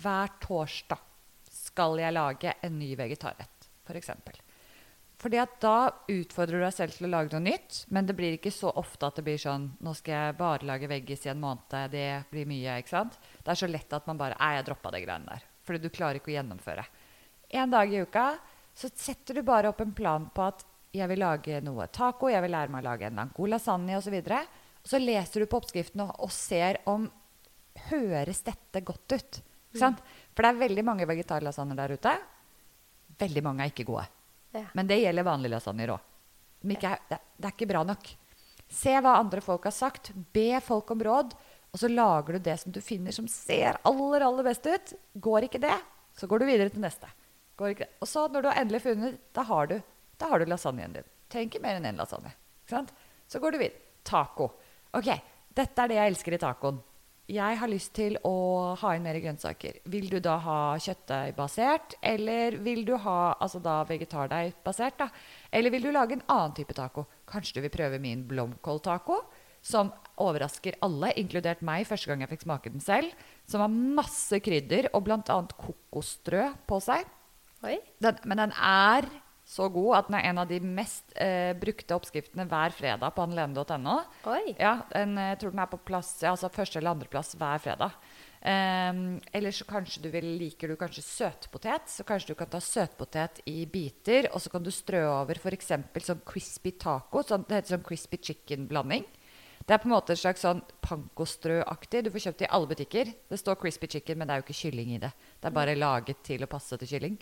[0.03, 1.09] hver torsdag
[1.51, 4.39] skal jeg lage en ny vegetarrett, eksempel.
[5.21, 8.39] Fordi at da utfordrer du deg selv til å lage noe nytt, men det blir
[8.39, 11.43] ikke så ofte at det blir sånn Nå skal jeg bare lage veggis i en
[11.43, 13.19] måned, det blir mye, ikke sant?
[13.37, 15.45] Det er så lett at man bare Nei, jeg droppa det greiene der.
[15.67, 16.87] Fordi du klarer ikke å gjennomføre.
[17.61, 18.25] En dag i uka
[18.73, 22.41] så setter du bare opp en plan på at jeg vil lage noe taco, jeg
[22.47, 24.17] vil lære meg å lage en lang god lasagne osv.
[24.17, 24.41] Og, så
[24.87, 27.09] så leser du på oppskriften og, og ser om
[27.91, 29.41] Høres dette godt ut?
[29.79, 30.01] Sant?
[30.35, 32.15] For det er veldig mange vegetarlasagner der ute.
[33.21, 34.07] Veldig mange er ikke gode.
[34.57, 34.67] Ja.
[34.75, 36.09] Men det gjelder vanlige lasagner òg.
[36.61, 36.77] Det,
[37.09, 38.11] det er ikke bra nok.
[38.71, 40.11] Se hva andre folk har sagt.
[40.35, 41.35] Be folk om råd.
[41.71, 44.95] Og så lager du det som du finner som ser aller, aller best ut.
[45.15, 45.77] Går ikke det,
[46.19, 47.09] så går du videre til neste.
[47.61, 49.77] Og så når du har endelig funnet, da har du,
[50.19, 51.09] da har du lasagnen din.
[51.31, 52.33] Trenger ikke mer enn én lasagne.
[52.65, 52.93] Ikke sant?
[53.31, 53.87] Så går du videre.
[54.03, 54.49] Taco.
[54.97, 55.11] Ok,
[55.55, 56.81] dette er det jeg elsker i tacoen.
[57.31, 59.77] Jeg har lyst til å ha inn mer grønnsaker.
[59.93, 64.97] Vil du da ha kjøttdeigbasert, eller vil du ha altså da vegetardeigbasert?
[64.99, 65.07] da?
[65.55, 67.07] Eller vil du lage en annen type taco?
[67.31, 69.21] Kanskje du vil prøve min blomkåltaco,
[69.63, 73.15] som overrasker alle, inkludert meg første gang jeg fikk smake den selv.
[73.47, 75.41] Som har masse krydder og bl.a.
[75.63, 77.07] kokosstrø på seg.
[78.03, 79.07] Den, men den er
[79.51, 83.25] så god at den er en av de mest eh, brukte oppskriftene hver fredag på
[83.25, 83.97] annelene.no.
[84.61, 87.97] Ja, den, jeg tror den er på plass, ja, altså første eller andreplass hver fredag.
[88.41, 92.61] Um, eller så kanskje du vil, liker du kanskje søtpotet, så kanskje du kan ta
[92.63, 95.75] søtpotet i biter, og så kan du strø over f.eks.
[96.07, 97.25] sånn crispy taco.
[97.27, 99.05] Sånn, det heter sånn crispy chicken-blanding.
[99.67, 102.07] Det er på en måte et slags sånn pankostrø-aktig.
[102.07, 103.13] Du får kjøpt det i alle butikker.
[103.29, 105.11] Det står crispy chicken, men det er jo ikke kylling i det.
[105.37, 107.19] Det er bare laget til å passe til kylling.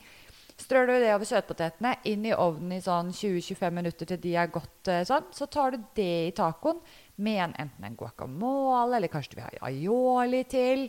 [0.58, 4.50] Strør du det over søtpotetene, inn i ovnen i sånn 20-25 minutter til de er
[4.50, 6.80] godt eh, sånn, så tar du det i tacoen
[7.22, 10.88] med en, enten en guacamole, eller kanskje du vil ha aioli til.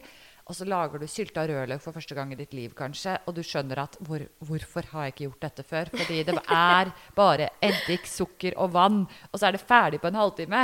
[0.49, 3.19] Og så lager du sylta rødløk for første gang i ditt liv, kanskje.
[3.29, 5.91] Og du skjønner at hvor, hvorfor har jeg ikke gjort dette før?
[5.93, 9.03] Fordi det er bare eddik, sukker og vann.
[9.29, 10.63] Og så er det ferdig på en halvtime.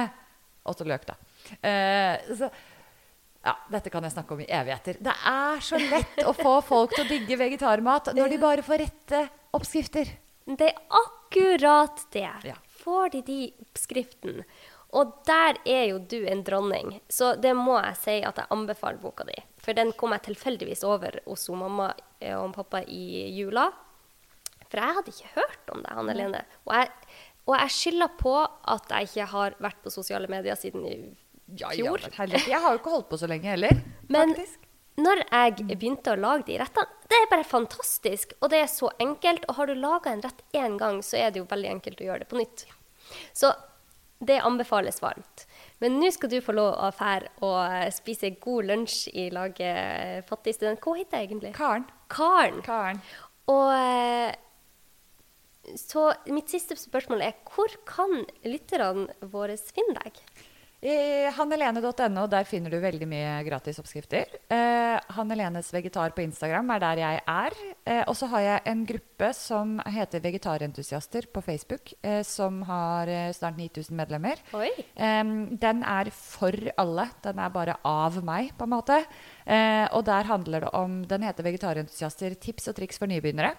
[0.66, 1.20] Og så løk, da.
[1.62, 2.50] Eh, så,
[3.46, 4.98] ja, dette kan jeg snakke om i evigheter.
[5.06, 8.82] Det er så lett å få folk til å digge vegetarmat når de bare får
[8.82, 10.10] rette oppskrifter.
[10.46, 12.30] Det er akkurat det.
[12.50, 12.56] Ja.
[12.82, 14.46] Får de de oppskriftene.
[14.96, 19.02] Og der er jo du en dronning, så det må jeg si at jeg anbefaler
[19.02, 19.36] boka di.
[19.60, 21.90] For den kom jeg tilfeldigvis over hos mamma
[22.22, 23.68] eh, og pappa i jula.
[24.70, 26.42] For jeg hadde ikke hørt om deg, Hanne Lene.
[26.64, 26.94] Og jeg,
[27.46, 30.96] og jeg skylder på at jeg ikke har vært på sosiale medier siden i
[31.46, 32.02] Ja, ja, fjor.
[32.18, 33.84] men jeg har jo ikke holdt på så lenge heller.
[34.10, 34.64] Men faktisk.
[34.98, 38.34] når jeg begynte å lage de rettene, det er bare fantastisk.
[38.42, 39.46] Og det er så enkelt.
[39.50, 42.08] Og har du laga en rett én gang, så er det jo veldig enkelt å
[42.10, 42.66] gjøre det på nytt.
[43.38, 43.54] Så
[44.26, 45.46] det anbefales varmt.
[45.84, 50.56] Men nå skal du få lov å fære og spise god lunsj i laget Fattig
[50.56, 50.82] student.
[50.82, 51.54] Hva heter jeg egentlig?
[51.58, 51.86] Karen.
[52.10, 52.62] Karen.
[52.66, 53.02] Karen.
[53.52, 54.34] Og eh,
[55.78, 60.24] Så mitt siste spørsmål er hvor kan lytterne våre finne deg?
[60.86, 64.30] I hannelene.no der finner du veldig mye gratis oppskrifter.
[64.54, 67.56] Eh, Hannelenes vegetar på Instagram er der jeg er.
[67.90, 73.10] Eh, og så har jeg en gruppe som heter Vegetarentusiaster på Facebook, eh, som har
[73.10, 74.44] eh, snart 9000 medlemmer.
[75.66, 77.08] Den er for alle.
[77.26, 79.00] Den er bare av meg, på en måte.
[79.42, 83.56] Eh, og der handler det om Den heter Vegetarentusiaster tips og triks for nybegynnere.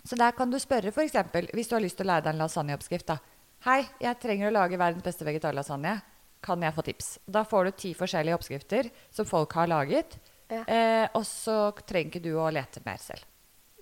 [0.00, 1.20] Så der kan du spørre f.eks.
[1.52, 3.12] hvis du har lyst til å lære deg en lasagneoppskrift.
[3.12, 3.20] da.
[3.68, 6.13] Hei, jeg trenger å lage verdens beste vegetarlasagne.
[6.44, 7.10] Kan jeg få tips?
[7.24, 10.18] Da får du ti forskjellige oppskrifter som folk har laget.
[10.52, 10.64] Ja.
[10.68, 13.24] Eh, og så trenger ikke du å lete mer selv.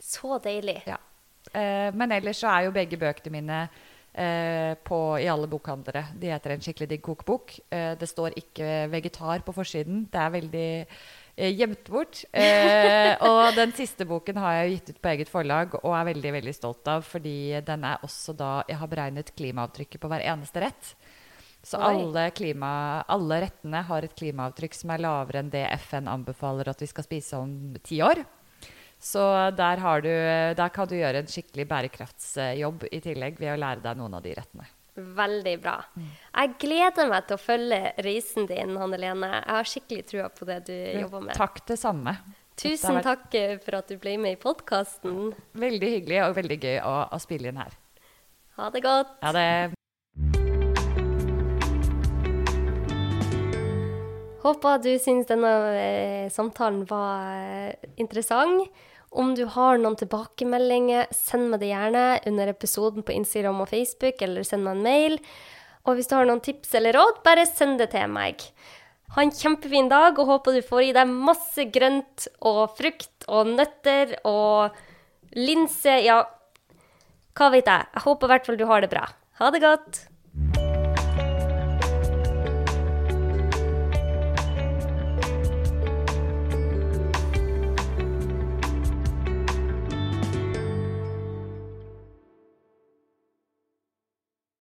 [0.02, 0.80] Så deilig.
[0.86, 0.98] Ja.
[1.50, 3.58] Eh, men ellers så er jo begge bøkene mine
[4.14, 6.06] eh, på, i alle bokhandlere.
[6.18, 7.56] De heter En skikkelig digg kokebok.
[7.70, 10.04] Eh, det står ikke vegetar på forsiden.
[10.12, 12.22] Det er veldig eh, gjemt bort.
[12.30, 16.36] Eh, og den siste boken har jeg gitt ut på eget forlag og er veldig
[16.38, 20.62] veldig stolt av, fordi den er også da Jeg har beregnet klimaavtrykket på hver eneste
[20.62, 20.94] rett.
[21.62, 26.72] Så alle, klima, alle rettene har et klimaavtrykk som er lavere enn det FN anbefaler
[26.72, 27.52] at vi skal spise om
[27.86, 28.24] ti år.
[29.02, 29.22] Så
[29.58, 30.10] der, har du,
[30.58, 34.22] der kan du gjøre en skikkelig bærekraftsjobb i tillegg ved å lære deg noen av
[34.22, 34.68] de rettene.
[34.92, 35.78] Veldig bra.
[35.96, 39.30] Jeg gleder meg til å følge reisen din, Hanne Lene.
[39.38, 41.34] Jeg har skikkelig trua på det du jobber med.
[41.38, 42.14] Takk det samme.
[42.62, 45.32] Tusen takk eh, for at du ble med i podkasten.
[45.58, 47.78] Veldig hyggelig og veldig gøy å, å spille inn her.
[48.60, 49.16] Ha det godt.
[49.24, 49.48] Ha det
[54.42, 58.66] Håper du syns denne eh, samtalen var eh, interessant.
[59.12, 64.22] Om du har noen tilbakemeldinger, send meg det gjerne under episoden på Instagram og Facebook,
[64.24, 65.18] eller send meg en mail.
[65.84, 68.42] Og hvis du har noen tips eller råd, bare send det til meg.
[69.12, 73.50] Ha en kjempefin dag, og håper du får i deg masse grønt og frukt og
[73.52, 74.72] nøtter og
[75.36, 75.98] linse.
[76.06, 76.22] Ja,
[77.36, 77.92] hva vet jeg.
[77.92, 79.04] Jeg håper i hvert fall du har det bra.
[79.42, 80.06] Ha det godt.